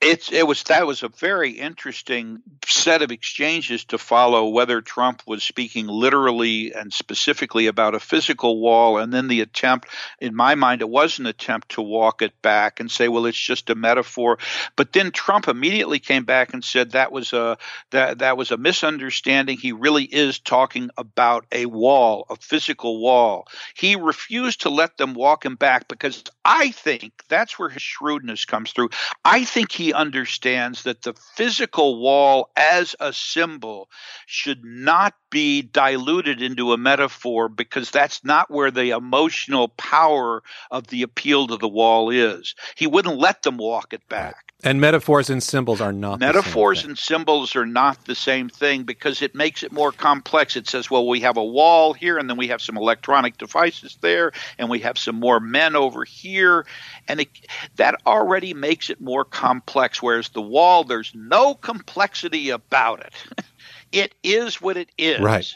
it's 0.00 0.30
it 0.30 0.46
was 0.46 0.62
that 0.64 0.86
was 0.86 1.02
a 1.02 1.08
very 1.08 1.52
interesting 1.52 2.42
set 2.66 3.00
of 3.00 3.10
exchanges 3.10 3.86
to 3.86 3.96
follow 3.96 4.48
whether 4.48 4.82
Trump 4.82 5.22
was 5.26 5.42
speaking 5.42 5.86
literally 5.86 6.74
and 6.74 6.92
specifically 6.92 7.66
about 7.66 7.94
a 7.94 8.00
physical 8.00 8.60
wall 8.60 8.98
and 8.98 9.10
then 9.10 9.26
the 9.26 9.40
attempt 9.40 9.88
in 10.20 10.34
my 10.34 10.54
mind 10.54 10.82
it 10.82 10.88
was 10.88 11.18
an 11.18 11.24
attempt 11.24 11.70
to 11.70 11.80
walk 11.80 12.20
it 12.20 12.40
back 12.42 12.78
and 12.78 12.90
say 12.90 13.08
well 13.08 13.24
it's 13.24 13.38
just 13.38 13.70
a 13.70 13.74
metaphor. 13.74 14.38
But 14.76 14.92
then 14.92 15.12
Trump 15.12 15.48
immediately 15.48 15.98
came 15.98 16.24
back 16.24 16.52
and 16.52 16.62
said 16.62 16.90
that 16.90 17.10
was 17.10 17.32
a 17.32 17.56
that 17.90 18.18
that 18.18 18.36
was 18.36 18.50
a 18.50 18.58
misunderstanding. 18.58 19.56
He 19.56 19.72
really 19.72 20.04
is 20.04 20.38
talking 20.38 20.90
about 20.98 21.46
a 21.52 21.64
wall 21.64 22.26
a 22.28 22.36
physical 22.36 23.00
wall. 23.00 23.48
He 23.74 23.96
refused 23.96 24.62
to 24.62 24.68
let 24.68 24.98
them 24.98 25.14
walk 25.14 25.46
him 25.46 25.56
back 25.56 25.88
because 25.88 26.22
I 26.44 26.70
think 26.70 27.12
that's 27.28 27.58
where 27.58 27.70
his 27.70 27.82
shrewdness 27.82 28.44
comes 28.44 28.72
through. 28.72 28.90
I 29.24 29.44
think 29.44 29.72
he 29.72 29.85
understands 29.92 30.84
that 30.84 31.02
the 31.02 31.14
physical 31.14 32.00
wall 32.00 32.50
as 32.56 32.96
a 33.00 33.12
symbol 33.12 33.88
should 34.26 34.64
not 34.64 35.14
be 35.30 35.62
diluted 35.62 36.42
into 36.42 36.72
a 36.72 36.78
metaphor 36.78 37.48
because 37.48 37.90
that's 37.90 38.24
not 38.24 38.50
where 38.50 38.70
the 38.70 38.90
emotional 38.90 39.68
power 39.68 40.42
of 40.70 40.86
the 40.88 41.02
appeal 41.02 41.46
to 41.46 41.56
the 41.56 41.68
wall 41.68 42.10
is. 42.10 42.54
He 42.76 42.86
wouldn't 42.86 43.18
let 43.18 43.42
them 43.42 43.56
walk 43.56 43.92
it 43.92 44.08
back. 44.08 44.52
And 44.64 44.80
metaphors 44.80 45.28
and 45.28 45.42
symbols 45.42 45.82
are 45.82 45.92
not 45.92 46.18
metaphors 46.18 46.82
and 46.84 46.98
symbols 46.98 47.54
are 47.56 47.66
not 47.66 48.06
the 48.06 48.14
same 48.14 48.48
thing 48.48 48.84
because 48.84 49.20
it 49.20 49.34
makes 49.34 49.62
it 49.62 49.70
more 49.70 49.92
complex. 49.92 50.56
It 50.56 50.66
says, 50.66 50.90
well, 50.90 51.06
we 51.06 51.20
have 51.20 51.36
a 51.36 51.44
wall 51.44 51.92
here, 51.92 52.16
and 52.16 52.28
then 52.28 52.38
we 52.38 52.48
have 52.48 52.62
some 52.62 52.78
electronic 52.78 53.36
devices 53.36 53.98
there, 54.00 54.32
and 54.58 54.70
we 54.70 54.78
have 54.80 54.96
some 54.96 55.16
more 55.16 55.40
men 55.40 55.76
over 55.76 56.04
here, 56.04 56.64
and 57.06 57.20
it, 57.20 57.28
that 57.76 58.00
already 58.06 58.54
makes 58.54 58.88
it 58.88 58.98
more 58.98 59.26
complex. 59.26 60.02
Whereas 60.02 60.30
the 60.30 60.42
wall, 60.42 60.84
there's 60.84 61.12
no 61.14 61.54
complexity 61.54 62.48
about 62.48 63.00
it. 63.00 63.12
it 63.92 64.14
is 64.22 64.60
what 64.60 64.78
it 64.78 64.88
is. 64.96 65.20
Right. 65.20 65.54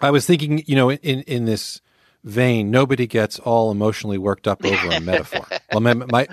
I 0.00 0.10
was 0.10 0.26
thinking, 0.26 0.64
you 0.66 0.74
know, 0.74 0.90
in 0.90 1.22
in 1.22 1.44
this 1.44 1.80
vein, 2.24 2.70
nobody 2.70 3.06
gets 3.06 3.38
all 3.38 3.70
emotionally 3.70 4.18
worked 4.18 4.46
up 4.46 4.64
over 4.64 4.88
a 4.90 5.00
metaphor. 5.00 5.46
Well, 5.72 5.80
my, 5.80 5.94
my, 5.94 6.28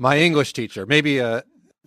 my 0.00 0.18
English 0.18 0.52
teacher, 0.52 0.84
maybe 0.84 1.18
a 1.18 1.44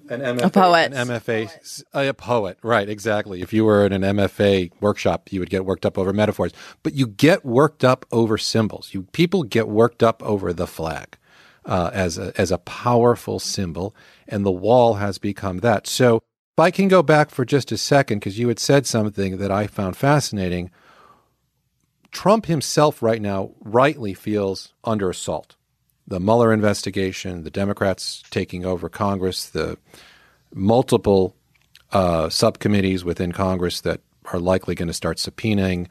an 0.09 0.21
MFA, 0.21 0.45
a 0.45 0.49
poet, 0.49 0.93
an 0.93 1.07
MFA, 1.07 1.83
a 1.93 2.13
poet, 2.13 2.57
right? 2.63 2.87
Exactly. 2.87 3.41
If 3.41 3.51
you 3.51 3.65
were 3.65 3.85
in 3.85 3.91
an 3.91 4.03
MFA 4.03 4.71
workshop, 4.79 5.31
you 5.31 5.41
would 5.41 5.49
get 5.49 5.65
worked 5.65 5.85
up 5.85 5.97
over 5.97 6.13
metaphors, 6.13 6.53
but 6.81 6.93
you 6.93 7.07
get 7.07 7.43
worked 7.43 7.83
up 7.83 8.05
over 8.11 8.37
symbols. 8.37 8.93
You 8.93 9.03
people 9.11 9.43
get 9.43 9.67
worked 9.67 10.01
up 10.01 10.23
over 10.23 10.53
the 10.53 10.67
flag 10.67 11.17
uh, 11.65 11.91
as 11.93 12.17
a 12.17 12.31
as 12.39 12.51
a 12.51 12.57
powerful 12.57 13.39
symbol, 13.39 13.95
and 14.27 14.45
the 14.45 14.51
wall 14.51 14.95
has 14.95 15.17
become 15.17 15.57
that. 15.59 15.87
So, 15.87 16.17
if 16.17 16.59
I 16.59 16.71
can 16.71 16.87
go 16.87 17.03
back 17.03 17.29
for 17.29 17.43
just 17.43 17.71
a 17.71 17.77
second, 17.77 18.19
because 18.19 18.39
you 18.39 18.47
had 18.47 18.59
said 18.59 18.85
something 18.87 19.37
that 19.37 19.51
I 19.51 19.67
found 19.67 19.97
fascinating 19.97 20.71
Trump 22.11 22.45
himself 22.45 23.01
right 23.01 23.21
now 23.21 23.51
rightly 23.61 24.13
feels 24.13 24.73
under 24.83 25.09
assault. 25.09 25.55
The 26.07 26.19
Mueller 26.19 26.53
investigation, 26.53 27.43
the 27.43 27.51
Democrats 27.51 28.23
taking 28.29 28.65
over 28.65 28.89
Congress, 28.89 29.49
the 29.49 29.77
multiple 30.53 31.35
uh, 31.91 32.29
subcommittees 32.29 33.03
within 33.03 33.31
Congress 33.31 33.81
that 33.81 34.01
are 34.31 34.39
likely 34.39 34.75
going 34.75 34.87
to 34.87 34.93
start 34.93 35.17
subpoenaing. 35.17 35.87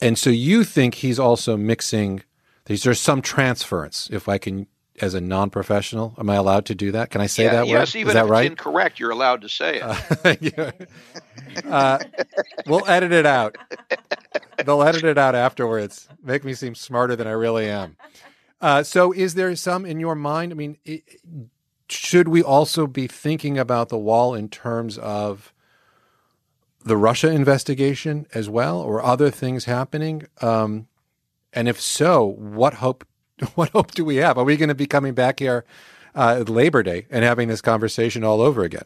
And 0.00 0.18
so 0.18 0.30
you 0.30 0.64
think 0.64 0.96
he's 0.96 1.18
also 1.18 1.56
mixing, 1.56 2.22
there's 2.66 3.00
some 3.00 3.22
transference, 3.22 4.08
if 4.12 4.28
I 4.28 4.38
can 4.38 4.66
as 5.00 5.14
a 5.14 5.20
non-professional? 5.20 6.14
Am 6.18 6.30
I 6.30 6.36
allowed 6.36 6.66
to 6.66 6.74
do 6.74 6.92
that? 6.92 7.10
Can 7.10 7.20
I 7.20 7.26
say 7.26 7.44
yeah, 7.44 7.52
that 7.52 7.66
yes, 7.66 7.94
word? 7.94 8.00
even 8.00 8.08
Is 8.10 8.14
that 8.14 8.24
if 8.24 8.30
right? 8.30 8.44
it's 8.44 8.50
incorrect, 8.52 9.00
you're 9.00 9.10
allowed 9.10 9.42
to 9.42 9.48
say 9.48 9.80
it. 9.82 10.58
Uh, 10.58 10.70
uh, 11.68 11.98
we'll 12.66 12.86
edit 12.88 13.12
it 13.12 13.26
out. 13.26 13.56
They'll 14.64 14.82
edit 14.82 15.04
it 15.04 15.18
out 15.18 15.34
afterwards. 15.34 16.08
Make 16.22 16.44
me 16.44 16.54
seem 16.54 16.74
smarter 16.74 17.16
than 17.16 17.26
I 17.26 17.32
really 17.32 17.68
am. 17.68 17.96
Uh, 18.60 18.82
so, 18.82 19.12
is 19.12 19.34
there 19.34 19.54
some 19.56 19.84
in 19.84 20.00
your 20.00 20.14
mind? 20.14 20.52
I 20.52 20.54
mean, 20.54 20.78
it, 20.84 21.02
should 21.88 22.28
we 22.28 22.42
also 22.42 22.86
be 22.86 23.06
thinking 23.06 23.58
about 23.58 23.88
the 23.88 23.98
wall 23.98 24.34
in 24.34 24.48
terms 24.48 24.96
of 24.98 25.52
the 26.84 26.96
Russia 26.96 27.30
investigation 27.30 28.26
as 28.32 28.48
well, 28.48 28.80
or 28.80 29.02
other 29.02 29.30
things 29.30 29.64
happening? 29.66 30.26
Um, 30.40 30.88
and 31.52 31.68
if 31.68 31.80
so, 31.80 32.24
what 32.24 32.74
hope? 32.74 33.06
What 33.54 33.70
hope 33.70 33.92
do 33.92 34.04
we 34.04 34.16
have? 34.16 34.38
Are 34.38 34.44
we 34.44 34.56
going 34.56 34.68
to 34.68 34.74
be 34.74 34.86
coming 34.86 35.14
back 35.14 35.38
here 35.38 35.64
uh, 36.14 36.44
Labor 36.46 36.82
Day 36.82 37.06
and 37.10 37.24
having 37.24 37.48
this 37.48 37.60
conversation 37.60 38.24
all 38.24 38.40
over 38.40 38.62
again? 38.62 38.84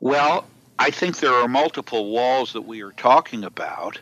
Well, 0.00 0.46
I 0.78 0.90
think 0.90 1.18
there 1.18 1.34
are 1.34 1.48
multiple 1.48 2.10
walls 2.10 2.54
that 2.54 2.62
we 2.62 2.82
are 2.82 2.92
talking 2.92 3.44
about. 3.44 4.00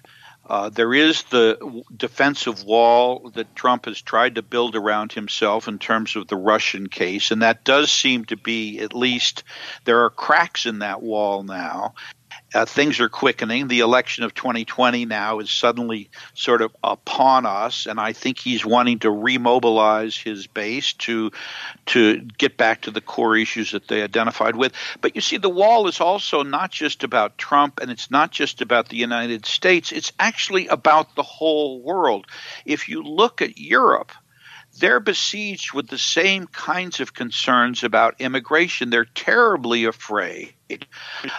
Uh, 0.48 0.70
there 0.70 0.94
is 0.94 1.24
the 1.24 1.82
defensive 1.94 2.64
wall 2.64 3.30
that 3.34 3.54
Trump 3.54 3.84
has 3.84 4.00
tried 4.00 4.36
to 4.36 4.42
build 4.42 4.76
around 4.76 5.12
himself 5.12 5.68
in 5.68 5.78
terms 5.78 6.16
of 6.16 6.26
the 6.28 6.36
Russian 6.36 6.88
case, 6.88 7.30
and 7.30 7.42
that 7.42 7.64
does 7.64 7.92
seem 7.92 8.24
to 8.26 8.36
be 8.36 8.78
at 8.78 8.94
least 8.94 9.42
there 9.84 10.04
are 10.04 10.10
cracks 10.10 10.64
in 10.64 10.78
that 10.78 11.02
wall 11.02 11.42
now. 11.42 11.94
Uh, 12.54 12.64
things 12.64 12.98
are 12.98 13.10
quickening. 13.10 13.68
The 13.68 13.80
election 13.80 14.24
of 14.24 14.32
2020 14.32 15.04
now 15.04 15.40
is 15.40 15.50
suddenly 15.50 16.08
sort 16.32 16.62
of 16.62 16.74
upon 16.82 17.44
us, 17.44 17.86
and 17.86 18.00
I 18.00 18.14
think 18.14 18.38
he's 18.38 18.64
wanting 18.64 19.00
to 19.00 19.08
remobilize 19.08 20.20
his 20.20 20.46
base 20.46 20.94
to 20.94 21.30
to 21.86 22.20
get 22.38 22.56
back 22.56 22.82
to 22.82 22.90
the 22.90 23.02
core 23.02 23.36
issues 23.36 23.72
that 23.72 23.86
they 23.88 24.02
identified 24.02 24.56
with. 24.56 24.72
But 25.02 25.14
you 25.14 25.20
see, 25.20 25.36
the 25.36 25.50
wall 25.50 25.88
is 25.88 26.00
also 26.00 26.42
not 26.42 26.70
just 26.70 27.04
about 27.04 27.36
Trump, 27.36 27.80
and 27.80 27.90
it's 27.90 28.10
not 28.10 28.30
just 28.30 28.62
about 28.62 28.88
the 28.88 28.96
United 28.96 29.44
States. 29.44 29.92
It's 29.92 30.12
actually 30.18 30.68
about 30.68 31.16
the 31.16 31.22
whole 31.22 31.82
world. 31.82 32.26
If 32.64 32.88
you 32.88 33.02
look 33.02 33.42
at 33.42 33.58
Europe 33.58 34.12
they're 34.78 35.00
besieged 35.00 35.72
with 35.72 35.88
the 35.88 35.98
same 35.98 36.46
kinds 36.46 37.00
of 37.00 37.14
concerns 37.14 37.84
about 37.84 38.20
immigration. 38.20 38.90
They're 38.90 39.04
terribly 39.04 39.84
afraid 39.84 40.54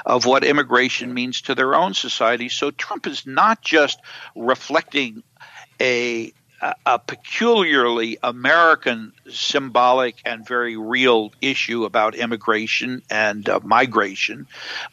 of 0.05 0.25
what 0.25 0.43
immigration 0.43 1.13
means 1.13 1.41
to 1.41 1.55
their 1.55 1.75
own 1.75 1.93
society. 1.93 2.49
So 2.49 2.71
Trump 2.71 3.07
is 3.07 3.25
not 3.25 3.61
just 3.61 3.99
reflecting 4.35 5.23
a 5.81 6.33
a 6.85 6.99
peculiarly 6.99 8.17
American 8.21 9.13
symbolic 9.29 10.21
and 10.25 10.45
very 10.45 10.75
real 10.75 11.31
issue 11.41 11.85
about 11.85 12.15
immigration 12.15 13.01
and 13.09 13.47
uh, 13.47 13.59
migration, 13.63 14.45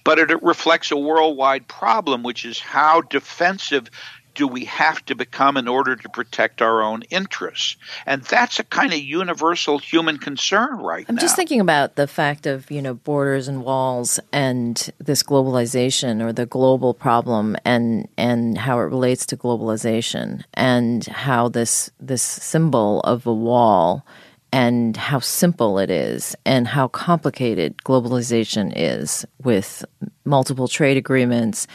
but 0.04 0.18
it, 0.18 0.30
it 0.30 0.42
reflects 0.42 0.92
a 0.92 0.96
worldwide 0.96 1.66
problem, 1.66 2.22
which 2.22 2.44
is 2.44 2.60
how 2.60 3.00
defensive 3.00 3.90
do 4.36 4.46
we 4.46 4.66
have 4.66 5.04
to 5.06 5.14
become 5.14 5.56
in 5.56 5.66
order 5.66 5.96
to 5.96 6.08
protect 6.08 6.62
our 6.62 6.82
own 6.82 7.02
interests? 7.10 7.76
And 8.04 8.22
that's 8.22 8.60
a 8.60 8.64
kind 8.64 8.92
of 8.92 8.98
universal 8.98 9.78
human 9.78 10.18
concern 10.18 10.78
right 10.78 11.06
I'm 11.08 11.16
now. 11.16 11.22
just 11.22 11.34
thinking 11.34 11.60
about 11.60 11.96
the 11.96 12.06
fact 12.06 12.46
of, 12.46 12.70
you 12.70 12.80
know, 12.80 12.94
borders 12.94 13.48
and 13.48 13.64
walls 13.64 14.20
and 14.32 14.90
this 14.98 15.22
globalization 15.22 16.22
or 16.22 16.32
the 16.32 16.46
global 16.46 16.94
problem 16.94 17.56
and 17.64 18.08
and 18.16 18.58
how 18.58 18.78
it 18.78 18.84
relates 18.84 19.26
to 19.26 19.36
globalization 19.36 20.44
and 20.54 21.04
how 21.06 21.48
this 21.48 21.90
this 21.98 22.22
symbol 22.22 23.00
of 23.00 23.26
a 23.26 23.34
wall 23.34 24.06
and 24.52 24.96
how 24.96 25.18
simple 25.18 25.78
it 25.78 25.90
is 25.90 26.36
and 26.44 26.68
how 26.68 26.88
complicated 26.88 27.76
globalization 27.78 28.72
is 28.76 29.26
with 29.42 29.84
multiple 30.24 30.68
trade 30.68 30.96
agreements 30.96 31.66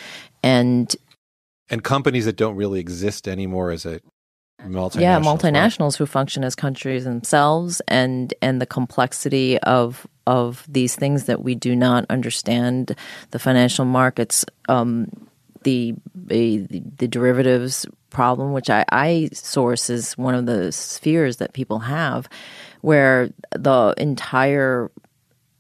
and 0.44 0.96
and 1.72 1.84
companies 1.84 2.26
that 2.26 2.36
don't 2.36 2.56
really 2.56 2.80
exist 2.80 3.28
anymore 3.28 3.72
as 3.72 3.86
a 3.86 4.02
multinational. 4.62 5.02
Yeah, 5.02 5.20
multinationals 5.20 5.98
who 5.98 6.06
function 6.06 6.44
as 6.44 6.54
countries 6.54 7.06
themselves, 7.06 7.82
and 7.88 8.34
and 8.42 8.62
the 8.62 8.66
complexity 8.66 9.58
of 9.60 10.06
of 10.28 10.66
these 10.68 10.96
things 10.96 11.26
that 11.26 11.44
we 11.44 11.56
do 11.56 11.76
not 11.76 12.06
understand, 12.10 12.96
the 13.32 13.40
financial 13.40 13.86
markets, 13.86 14.46
um, 14.70 15.08
the, 15.64 15.96
the 16.14 16.68
the 16.70 17.08
derivatives 17.08 17.86
problem, 18.10 18.52
which 18.52 18.70
I, 18.70 18.86
I 18.92 19.30
source 19.34 19.90
is 19.90 20.18
one 20.18 20.36
of 20.36 20.46
the 20.46 20.72
spheres 20.72 21.38
that 21.38 21.54
people 21.54 21.80
have, 21.80 22.28
where 22.82 23.30
the 23.52 23.94
entire 23.98 24.92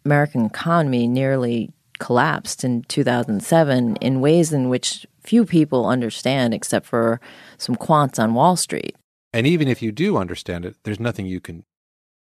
American 0.06 0.46
economy 0.46 1.08
nearly 1.08 1.72
collapsed 2.02 2.64
in 2.64 2.82
2007 2.84 3.96
in 3.98 4.22
ways 4.22 4.52
in 4.52 4.70
which 4.70 5.06
few 5.22 5.46
people 5.46 5.86
understand 5.86 6.52
except 6.52 6.88
for 6.88 7.22
some 7.60 7.76
quants 7.76 8.22
on 8.22 8.34
Wall 8.34 8.56
Street. 8.56 8.96
And 9.32 9.46
even 9.46 9.68
if 9.68 9.84
you 9.84 9.92
do 9.92 10.18
understand 10.18 10.66
it, 10.66 10.76
there's 10.84 11.00
nothing 11.00 11.28
you 11.28 11.40
can 11.40 11.64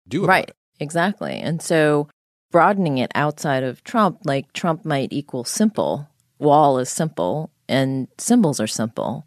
do 0.07 0.25
about 0.25 0.31
it. 0.31 0.35
right, 0.35 0.49
it. 0.49 0.55
Exactly. 0.81 1.33
And 1.33 1.61
so 1.61 2.09
broadening 2.51 2.97
it 2.97 3.09
outside 3.15 3.63
of 3.63 3.83
Trump, 3.85 4.19
like 4.25 4.51
Trump 4.51 4.83
might 4.83 5.13
equal 5.13 5.45
simple, 5.45 6.09
wall 6.39 6.77
is 6.77 6.89
simple, 6.89 7.49
and 7.69 8.09
symbols 8.17 8.59
are 8.59 8.67
simple. 8.67 9.25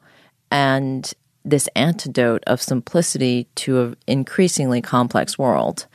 And 0.51 1.11
this 1.45 1.67
antidote 1.75 2.45
of 2.47 2.61
simplicity 2.61 3.49
to 3.55 3.81
an 3.81 3.97
increasingly 4.07 4.83
complex 4.83 5.39
world, 5.39 5.87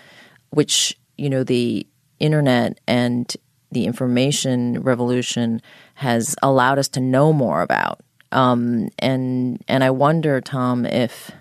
which, 0.50 0.98
you 1.16 1.30
know, 1.30 1.44
the 1.44 1.86
internet 2.20 2.80
and 2.88 3.36
the 3.72 3.86
information 3.86 4.82
revolution 4.82 5.62
has 5.96 6.36
allowed 6.42 6.80
us 6.80 6.88
to 6.90 7.00
know 7.00 7.34
more 7.34 7.62
about. 7.62 8.00
Um, 8.32 8.90
and 9.00 9.64
and 9.68 9.84
I 9.84 9.90
wonder, 9.90 10.42
Tom, 10.42 10.86
if 10.86 11.32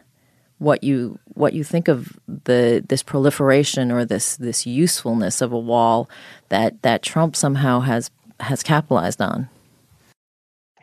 what 0.59 0.83
you 0.83 1.19
what 1.35 1.53
you 1.53 1.65
think 1.65 1.89
of 1.89 2.19
the 2.27 2.85
this 2.89 3.03
proliferation 3.03 3.91
or 3.91 4.05
this 4.05 4.37
this 4.37 4.67
usefulness 4.67 5.41
of 5.41 5.53
a 5.53 5.59
wall 5.59 6.09
that 6.49 6.83
that 6.83 7.03
Trump 7.03 7.37
somehow 7.37 7.81
has 7.81 8.11
has 8.41 8.63
capitalized 8.63 9.21
on. 9.21 9.49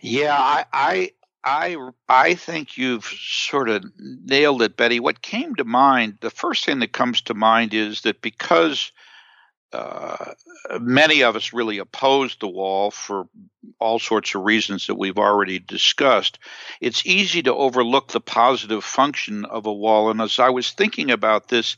Yeah, 0.02 0.36
I, 0.38 0.66
I 0.74 1.12
I 1.44 1.78
I 2.08 2.36
think 2.36 2.78
you've 2.78 3.06
sort 3.06 3.70
of 3.70 3.84
nailed 3.98 4.62
it, 4.62 4.78
Betty. 4.78 5.00
What 5.00 5.22
came 5.22 5.56
to 5.56 5.64
mind, 5.64 6.18
the 6.22 6.30
first 6.30 6.66
thing 6.66 6.80
that 6.80 6.92
comes 6.92 7.22
to 7.22 7.34
mind 7.34 7.74
is 7.74 8.02
that 8.02 8.22
because 8.22 8.92
uh, 9.74 10.34
many 10.80 11.24
of 11.24 11.36
us 11.36 11.54
really 11.54 11.80
opposed 11.80 12.40
the 12.40 12.48
wall 12.48 12.92
for 12.92 13.28
all 13.80 14.00
sorts 14.00 14.36
of 14.36 14.44
reasons 14.44 14.88
that 14.88 14.96
we've 14.96 15.18
already 15.18 15.60
discussed. 15.60 16.40
It's 16.80 17.06
easy 17.06 17.44
to 17.44 17.54
overlook 17.54 18.10
the 18.10 18.22
positive 18.22 18.84
function 18.84 19.46
of 19.46 19.66
a 19.66 19.74
wall. 19.74 20.12
And 20.12 20.22
as 20.22 20.40
I 20.40 20.50
was 20.50 20.72
thinking 20.72 21.12
about 21.12 21.48
this, 21.48 21.76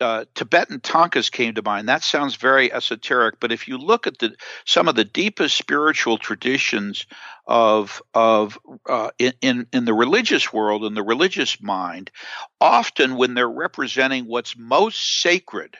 uh, 0.00 0.24
Tibetan 0.34 0.80
thangkas 0.80 1.30
came 1.30 1.54
to 1.54 1.62
mind. 1.62 1.88
That 1.88 2.04
sounds 2.04 2.36
very 2.36 2.72
esoteric, 2.72 3.40
but 3.40 3.52
if 3.52 3.66
you 3.66 3.78
look 3.78 4.06
at 4.06 4.18
the 4.18 4.36
some 4.64 4.86
of 4.86 4.94
the 4.94 5.04
deepest 5.04 5.56
spiritual 5.56 6.18
traditions 6.18 7.04
of 7.46 8.00
of 8.14 8.58
uh, 8.88 9.10
in, 9.18 9.32
in 9.40 9.66
in 9.72 9.84
the 9.86 9.94
religious 9.94 10.52
world, 10.52 10.84
in 10.84 10.94
the 10.94 11.02
religious 11.02 11.60
mind, 11.60 12.12
often 12.60 13.16
when 13.16 13.34
they're 13.34 13.50
representing 13.50 14.26
what's 14.26 14.56
most 14.56 15.20
sacred 15.20 15.76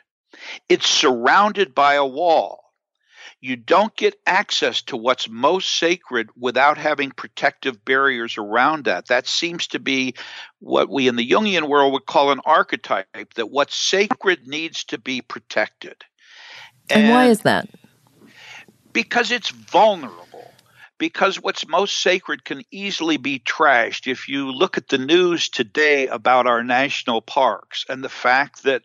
it's 0.69 0.87
surrounded 0.87 1.75
by 1.75 1.95
a 1.95 2.07
wall. 2.07 2.65
You 3.41 3.55
don't 3.55 3.95
get 3.97 4.19
access 4.27 4.83
to 4.83 4.97
what's 4.97 5.29
most 5.29 5.79
sacred 5.79 6.29
without 6.37 6.77
having 6.77 7.13
protective 7.13 7.85
barriers 7.85 8.37
around 8.37 8.87
that. 8.87 9.07
That 9.07 9.29
seems 9.29 9.69
to 9.69 9.79
be 9.79 10.15
what 10.59 10.89
we 10.89 11.07
in 11.07 11.15
the 11.15 11.29
Jungian 11.29 11.69
world 11.69 11.93
would 11.93 12.07
call 12.07 12.33
an 12.33 12.41
archetype 12.45 13.35
that 13.35 13.51
what's 13.51 13.77
sacred 13.77 14.49
needs 14.49 14.85
to 14.85 14.99
be 14.99 15.21
protected. 15.21 16.05
And, 16.91 17.03
and 17.03 17.11
why 17.11 17.27
is 17.27 17.43
that? 17.43 17.69
Because 18.93 19.31
it's 19.31 19.51
vulnerable 19.51 20.49
because 20.99 21.41
what's 21.41 21.67
most 21.67 22.03
sacred 22.03 22.45
can 22.45 22.63
easily 22.71 23.17
be 23.17 23.39
trashed. 23.39 24.11
If 24.11 24.29
you 24.29 24.51
look 24.51 24.77
at 24.77 24.89
the 24.89 24.99
news 24.99 25.49
today 25.49 26.09
about 26.09 26.47
our 26.47 26.65
national 26.65 27.23
parks 27.23 27.85
and 27.89 28.03
the 28.03 28.09
fact 28.09 28.65
that 28.65 28.83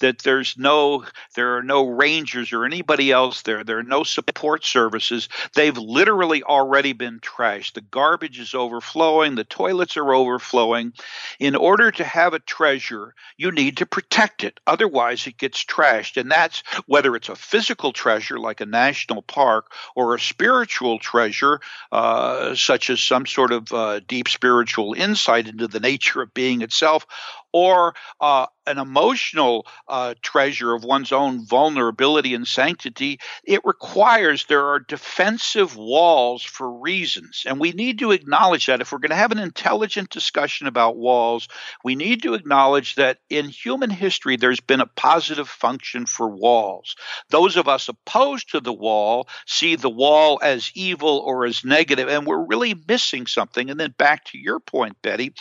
that 0.00 0.18
there's 0.20 0.56
no 0.58 1.04
there 1.34 1.56
are 1.56 1.62
no 1.62 1.88
rangers 1.88 2.52
or 2.52 2.64
anybody 2.64 3.12
else 3.12 3.42
there, 3.42 3.64
there 3.64 3.78
are 3.78 3.82
no 3.82 4.02
support 4.02 4.64
services, 4.64 5.28
they've 5.54 5.76
literally 5.76 6.42
already 6.42 6.92
been 6.92 7.20
trashed. 7.20 7.74
The 7.74 7.80
garbage 7.80 8.38
is 8.38 8.54
overflowing, 8.54 9.34
the 9.34 9.44
toilets 9.44 9.96
are 9.96 10.14
overflowing. 10.14 10.92
In 11.38 11.54
order 11.54 11.90
to 11.90 12.04
have 12.04 12.34
a 12.34 12.38
treasure, 12.38 13.14
you 13.36 13.52
need 13.52 13.78
to 13.78 13.86
protect 13.86 14.44
it. 14.44 14.60
Otherwise 14.66 15.26
it 15.26 15.38
gets 15.38 15.64
trashed. 15.64 16.20
And 16.20 16.30
that's 16.30 16.62
whether 16.86 17.14
it's 17.16 17.28
a 17.28 17.36
physical 17.36 17.92
treasure 17.92 18.38
like 18.38 18.60
a 18.60 18.66
national 18.66 19.22
park 19.22 19.72
or 19.94 20.14
a 20.14 20.20
spiritual 20.20 20.98
treasure 20.98 21.60
uh, 21.92 22.54
such 22.54 22.90
as 22.90 23.00
some 23.00 23.26
sort 23.26 23.52
of 23.52 23.72
uh, 23.72 24.00
deep 24.00 24.28
spiritual 24.28 24.94
insight 24.94 25.48
into 25.48 25.68
the 25.68 25.80
nature 25.80 26.22
of 26.22 26.34
being 26.34 26.62
itself, 26.62 27.06
or 27.52 27.94
uh, 28.20 28.46
an 28.70 28.78
emotional 28.78 29.66
uh, 29.88 30.14
treasure 30.22 30.72
of 30.72 30.84
one's 30.84 31.12
own 31.12 31.44
vulnerability 31.44 32.34
and 32.34 32.46
sanctity, 32.46 33.18
it 33.44 33.60
requires 33.64 34.46
there 34.46 34.68
are 34.68 34.78
defensive 34.78 35.76
walls 35.76 36.42
for 36.42 36.70
reasons. 36.70 37.42
And 37.46 37.58
we 37.58 37.72
need 37.72 37.98
to 37.98 38.12
acknowledge 38.12 38.66
that. 38.66 38.80
If 38.80 38.92
we're 38.92 38.98
going 38.98 39.10
to 39.10 39.16
have 39.16 39.32
an 39.32 39.38
intelligent 39.38 40.10
discussion 40.10 40.66
about 40.68 40.96
walls, 40.96 41.48
we 41.82 41.96
need 41.96 42.22
to 42.22 42.34
acknowledge 42.34 42.94
that 42.94 43.18
in 43.28 43.48
human 43.48 43.90
history, 43.90 44.36
there's 44.36 44.60
been 44.60 44.80
a 44.80 44.86
positive 44.86 45.48
function 45.48 46.06
for 46.06 46.28
walls. 46.28 46.94
Those 47.30 47.56
of 47.56 47.66
us 47.66 47.88
opposed 47.88 48.50
to 48.50 48.60
the 48.60 48.72
wall 48.72 49.28
see 49.46 49.74
the 49.74 49.90
wall 49.90 50.38
as 50.42 50.70
evil 50.74 51.18
or 51.26 51.44
as 51.44 51.64
negative, 51.64 52.08
and 52.08 52.26
we're 52.26 52.46
really 52.46 52.74
missing 52.86 53.26
something. 53.26 53.70
And 53.70 53.80
then 53.80 53.94
back 53.98 54.24
to 54.26 54.38
your 54.38 54.60
point, 54.60 54.96
Betty, 55.02 55.34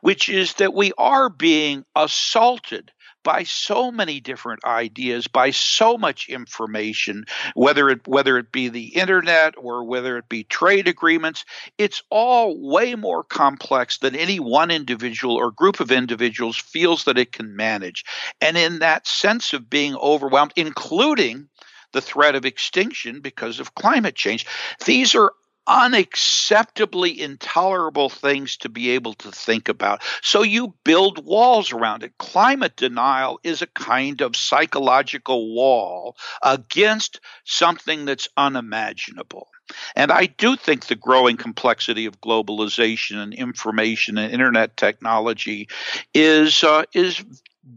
which 0.00 0.28
is 0.28 0.54
that 0.54 0.74
we 0.74 0.92
are 0.98 1.28
being 1.28 1.51
assaulted 1.94 2.92
by 3.24 3.44
so 3.44 3.90
many 3.90 4.20
different 4.20 4.64
ideas, 4.64 5.28
by 5.28 5.50
so 5.50 5.96
much 5.96 6.28
information, 6.28 7.24
whether 7.54 7.88
it 7.88 8.06
whether 8.06 8.36
it 8.38 8.50
be 8.50 8.68
the 8.68 8.96
internet 8.96 9.54
or 9.56 9.84
whether 9.84 10.18
it 10.18 10.28
be 10.28 10.44
trade 10.44 10.88
agreements, 10.88 11.44
it's 11.78 12.02
all 12.10 12.58
way 12.58 12.94
more 12.94 13.22
complex 13.22 13.98
than 13.98 14.16
any 14.16 14.40
one 14.40 14.70
individual 14.70 15.36
or 15.36 15.50
group 15.52 15.80
of 15.80 15.92
individuals 15.92 16.56
feels 16.56 17.04
that 17.04 17.18
it 17.18 17.32
can 17.32 17.54
manage. 17.54 18.04
And 18.40 18.56
in 18.56 18.80
that 18.80 19.06
sense 19.06 19.52
of 19.52 19.70
being 19.70 19.94
overwhelmed, 19.96 20.52
including 20.56 21.48
the 21.92 22.00
threat 22.00 22.34
of 22.34 22.44
extinction 22.44 23.20
because 23.20 23.60
of 23.60 23.74
climate 23.74 24.14
change. 24.14 24.46
These 24.86 25.14
are 25.14 25.32
unacceptably 25.68 27.16
intolerable 27.18 28.08
things 28.08 28.56
to 28.58 28.68
be 28.68 28.90
able 28.90 29.14
to 29.14 29.30
think 29.30 29.68
about. 29.68 30.02
So 30.22 30.42
you 30.42 30.74
build 30.84 31.24
walls 31.24 31.72
around 31.72 32.02
it. 32.02 32.18
Climate 32.18 32.76
denial 32.76 33.38
is 33.44 33.62
a 33.62 33.66
kind 33.66 34.20
of 34.20 34.36
psychological 34.36 35.54
wall 35.54 36.16
against 36.42 37.20
something 37.44 38.04
that's 38.04 38.28
unimaginable. 38.36 39.48
And 39.94 40.10
I 40.10 40.26
do 40.26 40.56
think 40.56 40.86
the 40.86 40.96
growing 40.96 41.36
complexity 41.36 42.06
of 42.06 42.20
globalization 42.20 43.16
and 43.16 43.32
information 43.32 44.18
and 44.18 44.32
internet 44.32 44.76
technology 44.76 45.68
is 46.12 46.64
uh, 46.64 46.84
is 46.92 47.24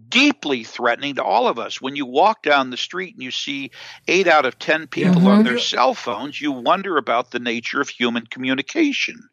deeply 0.10 0.63
threatening 0.63 1.15
to 1.15 1.24
all 1.24 1.48
of 1.48 1.60
us. 1.60 1.82
When 1.82 1.95
you 1.95 2.06
walk 2.06 2.43
down 2.43 2.69
the 2.69 2.78
street 2.78 3.13
and 3.13 3.24
you 3.24 3.32
see 3.32 3.71
eight 4.08 4.28
out 4.28 4.45
of 4.45 4.58
10 4.58 4.88
people 4.88 5.15
mm-hmm. 5.15 5.28
on 5.28 5.43
their 5.43 5.60
cell 5.60 5.93
phones, 5.93 6.41
you 6.41 6.52
wonder 6.52 6.98
about 6.98 7.32
the 7.32 7.39
nature 7.39 7.82
of 7.82 7.89
human 7.89 8.26
communication. 8.26 9.30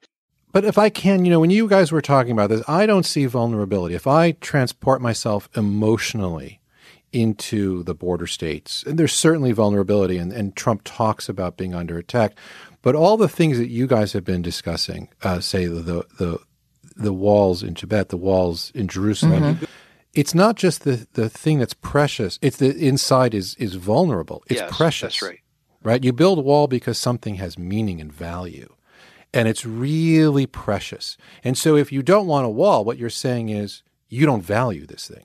But 0.53 0.67
if 0.67 0.77
I 0.77 0.91
can, 0.91 1.25
you 1.25 1.31
know, 1.31 1.41
when 1.41 1.51
you 1.51 1.67
guys 1.67 1.91
were 1.91 2.03
talking 2.03 2.33
about 2.33 2.51
this, 2.51 2.63
I 2.69 2.85
don't 2.85 3.07
see 3.07 3.25
vulnerability. 3.25 3.95
If 3.95 4.07
I 4.07 4.33
transport 4.33 5.01
myself 5.01 5.49
emotionally 5.57 6.61
into 7.11 7.83
the 7.85 7.95
border 7.95 8.27
states, 8.27 8.83
and 8.83 8.99
there's 8.99 9.15
certainly 9.15 9.53
vulnerability, 9.53 10.19
and, 10.19 10.33
and 10.33 10.55
Trump 10.55 10.83
talks 10.85 11.29
about 11.29 11.57
being 11.57 11.75
under 11.75 11.97
attack, 11.97 12.37
but 12.83 12.95
all 12.95 13.17
the 13.17 13.29
things 13.29 13.57
that 13.57 13.69
you 13.69 13.87
guys 13.87 14.13
have 14.13 14.25
been 14.25 14.43
discussing, 14.43 15.09
uh, 15.23 15.41
say 15.41 15.67
the, 15.67 16.05
the 16.19 16.39
the 16.95 17.13
walls 17.13 17.63
in 17.63 17.75
Tibet, 17.75 18.11
the 18.11 18.19
walls 18.19 18.71
in 18.75 18.87
Jerusalem, 18.87 19.55
mm-hmm 19.55 19.65
it's 20.15 20.35
not 20.35 20.57
just 20.57 20.85
the, 20.85 21.07
the 21.15 21.29
thing 21.29 21.59
that's 21.59 21.75
precious. 21.75 22.39
It's 22.43 22.59
the 22.59 22.77
inside 22.77 23.35
is 23.35 23.55
is 23.57 23.75
vulnerable. 23.75 24.43
It's 24.49 24.61
yes, 24.61 24.77
precious. 24.77 25.15
That's 25.15 25.23
right. 25.23 25.41
Right? 25.83 26.05
You 26.05 26.13
build 26.13 26.39
a 26.39 26.43
wall 26.43 26.69
because 26.69 26.99
something 26.99 27.37
has 27.37 27.59
meaning 27.59 28.01
and 28.01 28.13
value. 28.13 28.75
And 29.35 29.49
it's 29.49 29.65
really 29.65 30.47
precious. 30.47 31.17
And 31.43 31.57
so 31.57 31.75
if 31.75 31.91
you 31.91 32.03
don't 32.03 32.27
want 32.27 32.47
a 32.47 32.51
wall, 32.51 32.85
what 32.85 32.99
you're 32.99 33.11
saying 33.11 33.49
is 33.49 33.83
you 34.09 34.27
don't 34.27 34.43
value 34.43 34.87
this 34.87 35.09
thing. 35.09 35.25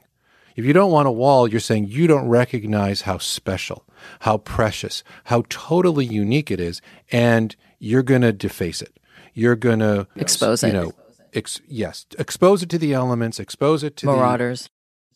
If 0.56 0.66
you 0.66 0.74
don't 0.74 0.92
want 0.92 1.08
a 1.08 1.12
wall, 1.12 1.48
you're 1.48 1.60
saying 1.60 1.90
you 1.90 2.08
don't 2.08 2.28
recognize 2.28 3.02
how 3.02 3.20
special, 3.20 3.86
how 4.22 4.38
precious, 4.38 5.04
how 5.26 5.44
totally 5.50 6.06
unique 6.06 6.50
it 6.50 6.60
is, 6.60 6.82
and 7.12 7.56
you're 7.78 8.02
going 8.02 8.24
to 8.24 8.34
deface 8.34 8.82
it. 8.82 8.98
You're 9.34 9.56
going 9.56 9.80
to 9.80 10.08
expose 10.16 10.64
you 10.64 10.70
it. 10.70 10.74
Know, 10.74 10.94
ex- 11.34 11.62
yes, 11.68 12.08
expose 12.18 12.64
it 12.64 12.70
to 12.70 12.80
the 12.80 12.94
elements, 12.94 13.40
expose 13.40 13.84
it 13.84 13.96
to 13.98 14.08
marauders. 14.08 14.70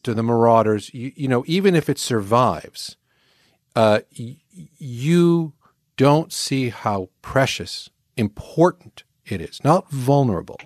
To 0.03 0.13
the 0.13 0.23
marauders, 0.23 0.93
you, 0.93 1.11
you 1.15 1.27
know, 1.27 1.43
even 1.47 1.75
if 1.75 1.89
it 1.89 1.99
survives, 1.99 2.97
uh, 3.75 3.99
y- 4.19 4.37
you 4.77 5.53
don't 5.97 6.33
see 6.33 6.69
how 6.69 7.09
precious, 7.21 7.89
important 8.17 9.03
it 9.25 9.41
is, 9.41 9.63
not 9.63 9.89
vulnerable. 9.89 10.59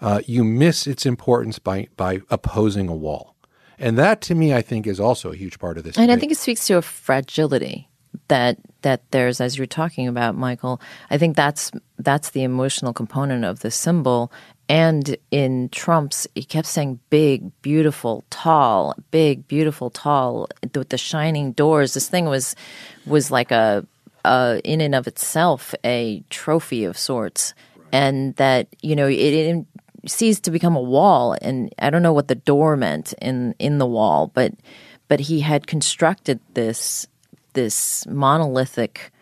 Uh, 0.00 0.20
you 0.26 0.44
miss 0.44 0.86
its 0.86 1.04
importance 1.04 1.58
by 1.58 1.88
by 1.96 2.20
opposing 2.30 2.88
a 2.88 2.94
wall, 2.94 3.34
and 3.78 3.98
that 3.98 4.22
to 4.22 4.34
me, 4.34 4.54
I 4.54 4.62
think, 4.62 4.86
is 4.86 4.98
also 5.00 5.32
a 5.32 5.36
huge 5.36 5.58
part 5.58 5.76
of 5.76 5.84
this. 5.84 5.96
And 5.96 6.06
debate. 6.08 6.16
I 6.16 6.20
think 6.20 6.32
it 6.32 6.38
speaks 6.38 6.66
to 6.68 6.78
a 6.78 6.82
fragility 6.82 7.89
that 8.28 8.58
that 8.82 9.02
there's, 9.10 9.40
as 9.40 9.58
you're 9.58 9.66
talking 9.66 10.08
about, 10.08 10.36
Michael. 10.36 10.80
I 11.10 11.18
think 11.18 11.36
that's 11.36 11.70
that's 11.98 12.30
the 12.30 12.42
emotional 12.42 12.92
component 12.92 13.44
of 13.44 13.60
the 13.60 13.70
symbol, 13.70 14.32
and 14.68 15.16
in 15.30 15.68
Trump's, 15.70 16.28
he 16.34 16.44
kept 16.44 16.68
saying 16.68 17.00
big, 17.10 17.50
beautiful, 17.60 18.24
tall, 18.30 18.94
big, 19.10 19.46
beautiful, 19.48 19.90
tall, 19.90 20.48
with 20.62 20.88
the 20.88 20.98
shining 20.98 21.52
doors. 21.52 21.94
This 21.94 22.08
thing 22.08 22.26
was 22.26 22.54
was 23.04 23.30
like 23.30 23.50
a, 23.50 23.86
a 24.24 24.60
in 24.64 24.80
and 24.80 24.94
of 24.94 25.06
itself 25.06 25.74
a 25.84 26.22
trophy 26.30 26.84
of 26.84 26.96
sorts, 26.96 27.54
and 27.92 28.36
that 28.36 28.68
you 28.80 28.96
know 28.96 29.06
it, 29.06 29.14
it 29.14 29.66
ceased 30.06 30.44
to 30.44 30.50
become 30.50 30.76
a 30.76 30.80
wall. 30.80 31.36
And 31.42 31.72
I 31.78 31.90
don't 31.90 32.02
know 32.02 32.12
what 32.12 32.28
the 32.28 32.34
door 32.34 32.76
meant 32.76 33.12
in 33.14 33.54
in 33.58 33.78
the 33.78 33.86
wall, 33.86 34.30
but 34.32 34.54
but 35.08 35.18
he 35.20 35.40
had 35.40 35.66
constructed 35.66 36.38
this 36.54 37.08
this 37.52 38.06
monolithic 38.06 39.12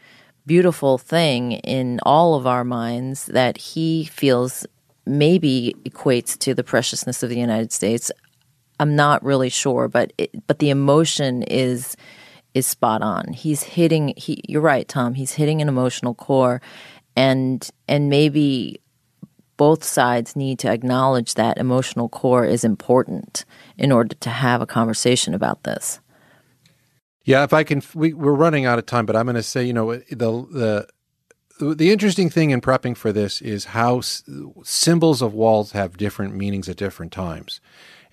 beautiful 0.46 0.96
thing 0.96 1.52
in 1.52 2.00
all 2.04 2.34
of 2.34 2.46
our 2.46 2.64
minds 2.64 3.26
that 3.26 3.58
he 3.58 4.06
feels 4.06 4.66
maybe 5.06 5.74
equates 5.84 6.36
to 6.38 6.54
the 6.54 6.64
preciousness 6.64 7.22
of 7.22 7.28
the 7.28 7.38
United 7.38 7.70
States. 7.72 8.10
I'm 8.80 8.96
not 8.96 9.22
really 9.22 9.50
sure, 9.50 9.88
but 9.88 10.12
it, 10.18 10.30
but 10.46 10.58
the 10.58 10.70
emotion 10.70 11.42
is 11.44 11.96
is 12.54 12.66
spot 12.66 13.02
on. 13.02 13.32
He's 13.32 13.62
hitting. 13.62 14.14
He, 14.16 14.40
you're 14.48 14.62
right, 14.62 14.88
Tom. 14.88 15.14
He's 15.14 15.32
hitting 15.32 15.60
an 15.60 15.68
emotional 15.68 16.14
core, 16.14 16.60
and 17.14 17.68
and 17.86 18.08
maybe 18.08 18.80
both 19.56 19.82
sides 19.84 20.36
need 20.36 20.58
to 20.60 20.70
acknowledge 20.70 21.34
that 21.34 21.58
emotional 21.58 22.08
core 22.08 22.44
is 22.44 22.64
important 22.64 23.44
in 23.76 23.90
order 23.92 24.14
to 24.20 24.30
have 24.30 24.62
a 24.62 24.66
conversation 24.66 25.34
about 25.34 25.64
this. 25.64 26.00
Yeah, 27.28 27.44
if 27.44 27.52
I 27.52 27.62
can, 27.62 27.82
we, 27.94 28.14
we're 28.14 28.32
running 28.32 28.64
out 28.64 28.78
of 28.78 28.86
time, 28.86 29.04
but 29.04 29.14
I'm 29.14 29.26
going 29.26 29.36
to 29.36 29.42
say, 29.42 29.62
you 29.62 29.74
know, 29.74 29.96
the 29.96 30.86
the 31.60 31.74
the 31.74 31.92
interesting 31.92 32.30
thing 32.30 32.52
in 32.52 32.62
prepping 32.62 32.96
for 32.96 33.12
this 33.12 33.42
is 33.42 33.66
how 33.66 33.98
s- 33.98 34.22
symbols 34.64 35.20
of 35.20 35.34
walls 35.34 35.72
have 35.72 35.98
different 35.98 36.34
meanings 36.34 36.70
at 36.70 36.78
different 36.78 37.12
times. 37.12 37.60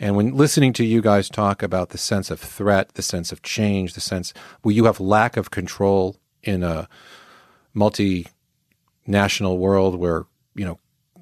And 0.02 0.18
when 0.18 0.36
listening 0.36 0.74
to 0.74 0.84
you 0.84 1.02
guys 1.02 1.30
talk 1.30 1.64
about 1.64 1.92
the 1.92 1.98
sense 1.98 2.30
of 2.30 2.42
threat, 2.42 2.96
the 2.96 3.02
sense 3.02 3.32
of 3.32 3.42
change, 3.42 3.94
the 3.94 4.02
sense 4.02 4.34
where 4.64 4.76
you 4.76 4.84
have 4.84 5.00
lack 5.00 5.38
of 5.38 5.50
control 5.50 6.18
in 6.44 6.62
a 6.62 6.90
multinational 7.74 8.28
world 9.58 9.96
where, 9.96 10.26
you 10.56 10.66
know, 10.66 10.78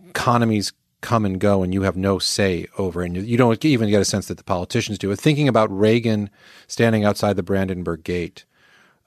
economies 0.10 0.74
come 1.04 1.26
and 1.26 1.40
go 1.40 1.62
and 1.62 1.74
you 1.74 1.84
have 1.84 1.96
no 1.96 2.18
say 2.18 2.66
over 2.80 3.04
and 3.04 3.16
you 3.16 3.38
don't 3.38 3.64
even 3.64 3.90
get 3.90 4.02
a 4.02 4.06
sense 4.06 4.28
that 4.28 4.38
the 4.38 4.44
politicians 4.44 4.98
do. 4.98 5.16
Thinking 5.16 5.48
about 5.48 5.78
Reagan 5.78 6.32
standing 6.68 7.06
outside 7.06 7.36
the 7.36 7.44
Brandenburg 7.44 8.04
Gate, 8.04 8.46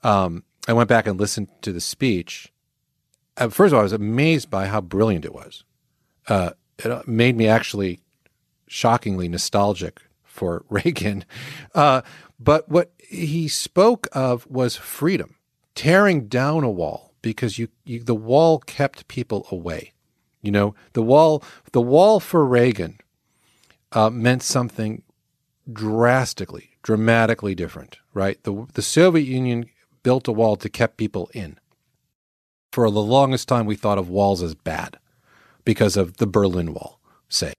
um, 0.04 0.44
I 0.68 0.72
went 0.72 0.88
back 0.88 1.08
and 1.08 1.18
listened 1.18 1.48
to 1.62 1.72
the 1.72 1.80
speech 1.80 2.52
uh, 3.36 3.48
first 3.48 3.72
of 3.72 3.74
all, 3.74 3.80
I 3.80 3.82
was 3.82 3.92
amazed 3.92 4.50
by 4.50 4.66
how 4.66 4.80
brilliant 4.80 5.24
it 5.24 5.34
was. 5.34 5.64
Uh, 6.26 6.50
it 6.78 7.08
made 7.08 7.36
me 7.36 7.46
actually 7.46 8.00
shockingly 8.66 9.28
nostalgic 9.28 10.02
for 10.24 10.64
Reagan. 10.70 11.24
Uh, 11.74 12.02
but 12.38 12.68
what 12.68 12.92
he 12.98 13.48
spoke 13.48 14.08
of 14.12 14.46
was 14.46 14.76
freedom, 14.76 15.36
tearing 15.74 16.28
down 16.28 16.64
a 16.64 16.70
wall 16.70 17.14
because 17.22 17.58
you, 17.58 17.68
you, 17.84 18.02
the 18.02 18.14
wall 18.14 18.58
kept 18.58 19.08
people 19.08 19.46
away. 19.50 19.92
You 20.42 20.52
know, 20.52 20.74
the 20.92 21.02
wall 21.02 21.42
the 21.72 21.80
wall 21.80 22.20
for 22.20 22.44
Reagan 22.44 22.98
uh, 23.92 24.10
meant 24.10 24.42
something 24.42 25.02
drastically, 25.72 26.70
dramatically 26.82 27.54
different. 27.54 27.98
Right, 28.14 28.42
the 28.44 28.66
the 28.74 28.82
Soviet 28.82 29.26
Union 29.26 29.66
built 30.02 30.28
a 30.28 30.32
wall 30.32 30.56
to 30.56 30.68
keep 30.68 30.96
people 30.96 31.30
in 31.34 31.58
for 32.76 32.90
the 32.90 33.00
longest 33.00 33.48
time, 33.48 33.64
we 33.64 33.74
thought 33.74 33.96
of 33.96 34.10
walls 34.10 34.42
as 34.42 34.54
bad 34.54 34.98
because 35.64 35.96
of 35.96 36.18
the 36.18 36.26
Berlin 36.26 36.74
Wall, 36.74 37.00
say. 37.26 37.54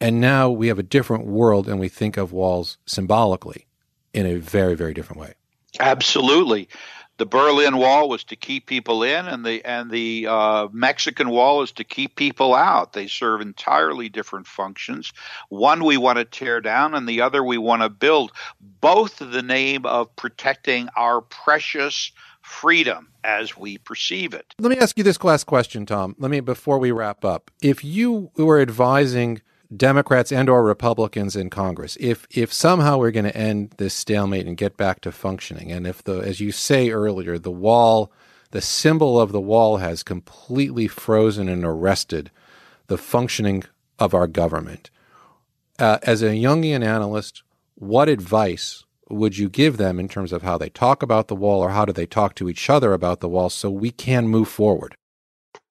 And 0.00 0.18
now 0.18 0.48
we 0.48 0.68
have 0.68 0.78
a 0.78 0.82
different 0.82 1.26
world 1.26 1.68
and 1.68 1.78
we 1.78 1.90
think 1.90 2.16
of 2.16 2.32
walls 2.32 2.78
symbolically 2.86 3.66
in 4.14 4.24
a 4.24 4.36
very, 4.36 4.76
very 4.76 4.94
different 4.94 5.20
way. 5.20 5.34
Absolutely. 5.78 6.70
The 7.16 7.26
Berlin 7.26 7.76
Wall 7.76 8.08
was 8.08 8.24
to 8.24 8.36
keep 8.36 8.66
people 8.66 9.02
in, 9.02 9.26
and 9.26 9.44
the 9.44 9.64
and 9.64 9.90
the 9.90 10.26
uh, 10.28 10.68
Mexican 10.72 11.30
Wall 11.30 11.62
is 11.62 11.72
to 11.72 11.84
keep 11.84 12.16
people 12.16 12.54
out. 12.54 12.92
They 12.92 13.06
serve 13.06 13.40
entirely 13.40 14.08
different 14.08 14.46
functions. 14.46 15.12
One 15.48 15.84
we 15.84 15.96
want 15.96 16.18
to 16.18 16.24
tear 16.24 16.60
down, 16.60 16.94
and 16.94 17.08
the 17.08 17.20
other 17.20 17.44
we 17.44 17.58
want 17.58 17.82
to 17.82 17.88
build. 17.88 18.32
Both 18.80 19.22
in 19.22 19.30
the 19.30 19.42
name 19.42 19.86
of 19.86 20.14
protecting 20.16 20.88
our 20.96 21.20
precious 21.20 22.10
freedom 22.42 23.08
as 23.22 23.56
we 23.56 23.78
perceive 23.78 24.34
it. 24.34 24.54
Let 24.58 24.70
me 24.70 24.76
ask 24.76 24.98
you 24.98 25.04
this 25.04 25.22
last 25.24 25.44
question, 25.44 25.86
Tom. 25.86 26.14
Let 26.18 26.30
me 26.30 26.40
before 26.40 26.78
we 26.78 26.90
wrap 26.90 27.24
up. 27.24 27.50
If 27.62 27.84
you 27.84 28.30
were 28.36 28.60
advising 28.60 29.40
Democrats 29.76 30.32
and 30.32 30.48
or 30.48 30.64
Republicans 30.64 31.36
in 31.36 31.50
Congress, 31.50 31.96
if 32.00 32.26
if 32.30 32.52
somehow 32.52 32.98
we're 32.98 33.10
going 33.10 33.24
to 33.24 33.36
end 33.36 33.74
this 33.78 33.94
stalemate 33.94 34.46
and 34.46 34.56
get 34.56 34.76
back 34.76 35.00
to 35.00 35.12
functioning, 35.12 35.72
and 35.72 35.86
if 35.86 36.02
the 36.04 36.18
as 36.18 36.40
you 36.40 36.52
say 36.52 36.90
earlier, 36.90 37.38
the 37.38 37.50
wall, 37.50 38.12
the 38.50 38.60
symbol 38.60 39.20
of 39.20 39.32
the 39.32 39.40
wall 39.40 39.78
has 39.78 40.02
completely 40.02 40.86
frozen 40.86 41.48
and 41.48 41.64
arrested 41.64 42.30
the 42.86 42.98
functioning 42.98 43.64
of 43.98 44.14
our 44.14 44.26
government. 44.26 44.90
Uh, 45.78 45.98
as 46.02 46.22
a 46.22 46.30
Jungian 46.30 46.84
analyst, 46.84 47.42
what 47.74 48.08
advice 48.08 48.84
would 49.10 49.36
you 49.36 49.48
give 49.48 49.76
them 49.76 49.98
in 49.98 50.08
terms 50.08 50.32
of 50.32 50.42
how 50.42 50.56
they 50.56 50.68
talk 50.68 51.02
about 51.02 51.28
the 51.28 51.34
wall 51.34 51.60
or 51.60 51.70
how 51.70 51.84
do 51.84 51.92
they 51.92 52.06
talk 52.06 52.34
to 52.36 52.48
each 52.48 52.70
other 52.70 52.92
about 52.92 53.20
the 53.20 53.28
wall 53.28 53.50
so 53.50 53.70
we 53.70 53.90
can 53.90 54.28
move 54.28 54.48
forward? 54.48 54.94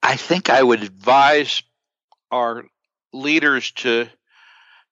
I 0.01 0.16
think 0.16 0.49
I 0.49 0.62
would 0.62 0.84
advise 0.84 1.64
our 2.32 2.66
leaders 3.14 3.72
to 3.72 4.07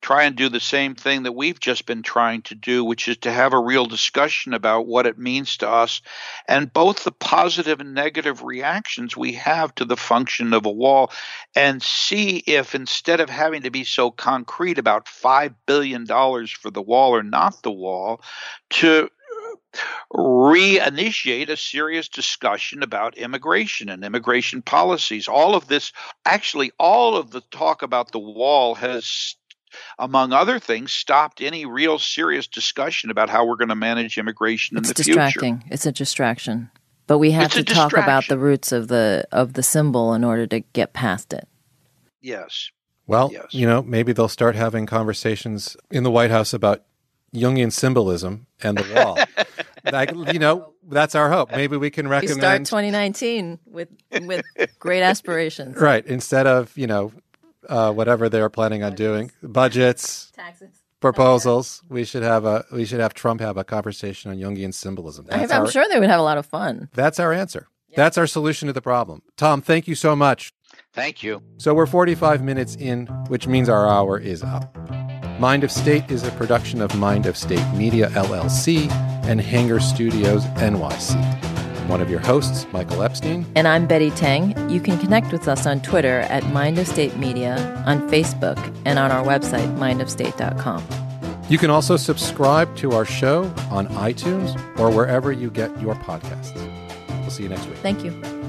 try 0.01 0.24
and 0.24 0.36
do 0.36 0.49
the 0.49 0.59
same 0.59 0.95
thing 0.95 1.24
that 1.24 1.32
we've 1.32 1.59
just 1.59 1.86
been 1.86 2.01
trying 2.01 2.41
to 2.41 2.55
do, 2.55 2.84
which 2.84 3.07
is 3.07 3.17
to 3.17 3.32
have 3.32 3.53
a 3.53 3.59
real 3.59 3.86
discussion 3.86 4.53
about 4.53 4.88
what 4.88 5.05
it 5.05 5.17
means 5.17 5.57
to 5.57 5.69
us 5.69 6.01
and 6.47 6.74
both 6.74 7.03
the 7.03 7.11
positive 7.11 7.80
and 7.80 7.93
negative 7.93 8.41
reactions 8.41 9.15
we 9.15 9.34
have 9.34 9.74
to 9.76 9.86
the 9.86 9.97
function 9.97 10.53
of 10.53 10.65
a 10.65 10.72
wall 10.72 11.11
and 11.55 11.84
see 11.84 12.38
if 12.47 12.74
instead 12.74 13.19
of 13.19 13.30
having 13.30 13.61
to 13.61 13.69
be 13.72 13.84
so 13.84 14.09
concrete 14.09 14.80
about 14.80 15.05
$5 15.05 15.53
billion 15.67 16.07
for 16.07 16.72
the 16.72 16.82
wall 16.82 17.15
or 17.15 17.24
not 17.24 17.61
the 17.61 17.72
wall, 17.72 18.22
to 18.72 19.09
reinitiate 20.13 21.49
a 21.49 21.57
serious 21.57 22.07
discussion 22.09 22.84
about 22.84 23.17
immigration 23.17 23.89
and 23.89 24.03
immigration 24.03 24.61
policies. 24.61 25.28
All 25.28 25.55
of 25.55 25.67
this, 25.67 25.91
actually, 26.26 26.72
all 26.80 27.15
of 27.15 27.32
the 27.32 27.41
talk 27.51 27.82
about 27.82 28.11
the 28.11 28.19
wall 28.19 28.76
has 28.76 29.36
among 29.97 30.34
other 30.34 30.59
things, 30.59 30.91
stopped 30.91 31.41
any 31.41 31.65
real 31.65 31.97
serious 31.97 32.47
discussion 32.47 33.09
about 33.09 33.30
how 33.30 33.45
we're 33.45 33.55
going 33.55 33.69
to 33.69 33.76
manage 33.76 34.17
immigration 34.17 34.78
it's 34.78 34.89
in 34.89 34.93
the 34.93 34.93
world. 34.93 34.99
It's 34.99 35.07
distracting. 35.07 35.59
future. 35.59 35.74
It's 35.74 35.86
a 35.86 35.91
distraction. 35.91 36.69
But 37.07 37.19
we 37.19 37.32
have 37.32 37.45
It's 37.45 37.55
to 37.55 37.63
talk 37.63 37.93
about 37.93 38.28
the 38.28 38.38
roots 38.38 38.72
of 38.72 38.88
the 38.88 39.26
of 39.32 39.53
the 39.53 39.63
symbol 39.63 40.13
in 40.13 40.24
order 40.24 40.47
to 40.47 40.59
get 40.59 40.93
past 40.93 41.34
it. 41.34 41.47
Yes. 42.22 42.69
Well, 43.07 43.32
Yes. 43.34 43.47
you 43.51 43.65
know, 43.65 43.82
maybe 43.82 44.13
they'll 44.13 44.30
start 44.30 44.55
having 44.55 44.86
conversations 44.86 45.76
in 45.89 46.03
the 46.03 46.11
White 46.11 46.32
House 46.32 46.53
about 46.53 46.84
Jungian 47.34 47.72
symbolism 47.72 48.48
and 48.62 48.78
the 48.78 48.94
wall. 48.96 49.18
like, 49.92 50.12
you 50.34 50.40
know, 50.40 50.74
that's 50.90 51.16
our 51.16 51.30
hope. 51.30 51.52
Maybe 51.52 51.78
we 51.78 51.90
can 51.90 52.08
We 52.10 52.28
start 52.28 52.30
recommend 52.30 52.66
2019 52.68 53.60
with 53.66 53.90
with 54.24 54.44
great 54.80 55.02
aspirations. 55.02 55.78
right 55.78 56.06
instead 56.06 56.46
of 56.48 56.76
you 56.78 56.88
know 56.88 57.12
uh, 57.70 57.92
whatever 57.94 58.28
they're 58.30 58.50
planning 58.50 58.84
on 58.84 58.96
doing 58.96 59.32
budgets 59.44 60.32
Taxes. 60.36 60.70
proposals. 61.00 61.82
We 61.90 62.04
should 62.04 62.24
have 62.24 62.44
a 62.46 62.66
we 62.72 62.86
should 62.86 63.00
have 63.00 63.14
Trump 63.14 63.40
have 63.42 63.58
a 63.58 63.64
conversation 63.64 64.32
on 64.32 64.38
Jungian 64.38 64.74
symbolism. 64.74 65.28
I, 65.32 65.38
That's 65.40 65.52
I'm 65.54 65.62
our, 65.62 65.72
sure 65.72 65.86
they 65.90 66.00
would 66.00 66.10
have 66.10 66.20
a 66.20 66.24
lot 66.24 66.38
of 66.38 66.46
fun. 66.46 66.90
That's 66.94 67.20
our 67.20 67.32
answer. 67.32 67.68
That's 67.96 68.18
our 68.18 68.26
solution 68.28 68.68
to 68.68 68.74
the 68.74 68.82
problem. 68.82 69.22
Tom, 69.36 69.62
thank 69.62 69.86
you 69.88 69.96
so 69.96 70.16
much. 70.16 70.54
Thank 70.94 71.24
you. 71.24 71.42
So 71.58 71.74
we're 71.74 71.86
45 71.86 72.42
minutes 72.42 72.76
in, 72.76 73.08
which 73.28 73.48
means 73.48 73.68
our 73.68 73.86
hour 73.88 74.18
is 74.18 74.44
up. 74.44 74.78
Mind 75.42 75.64
of 75.64 75.72
State 75.72 76.12
is 76.12 76.22
a 76.22 76.30
production 76.34 76.84
of 76.84 76.96
Mind 77.00 77.26
of 77.26 77.36
State 77.36 77.66
Media 77.74 78.10
LLC 78.10 78.92
and 79.26 79.42
Hanger 79.42 79.80
Studios 79.80 80.46
NYC. 80.46 81.16
I'm 81.16 81.88
one 81.88 82.00
of 82.00 82.12
your 82.12 82.20
hosts, 82.20 82.68
Michael 82.72 83.02
Epstein. 83.02 83.48
And 83.56 83.68
I'm 83.68 83.88
Betty 83.88 84.12
Teng. 84.12 84.70
You 84.70 84.80
can 84.80 85.00
connect 85.00 85.32
with 85.32 85.48
us 85.48 85.66
on 85.66 85.82
Twitter 85.82 86.20
at 86.20 86.46
Mind 86.54 86.78
of 86.78 86.88
State 86.88 87.18
Media, 87.18 87.84
on 87.88 88.08
Facebook, 88.08 88.60
and 88.86 89.00
on 89.00 89.12
our 89.12 89.26
website, 89.26 89.76
mindofstate.com. 89.80 90.86
You 91.50 91.58
can 91.58 91.72
also 91.72 91.98
subscribe 91.98 92.78
to 92.78 92.92
our 92.92 93.04
show 93.04 93.46
on 93.72 93.88
iTunes 93.88 94.56
or 94.80 94.92
wherever 94.92 95.32
you 95.32 95.50
get 95.50 95.72
your 95.82 95.96
podcasts. 95.96 96.54
We'll 97.22 97.32
see 97.32 97.42
you 97.42 97.50
next 97.50 97.66
week. 97.66 97.78
Thank 97.78 98.04
you. 98.04 98.41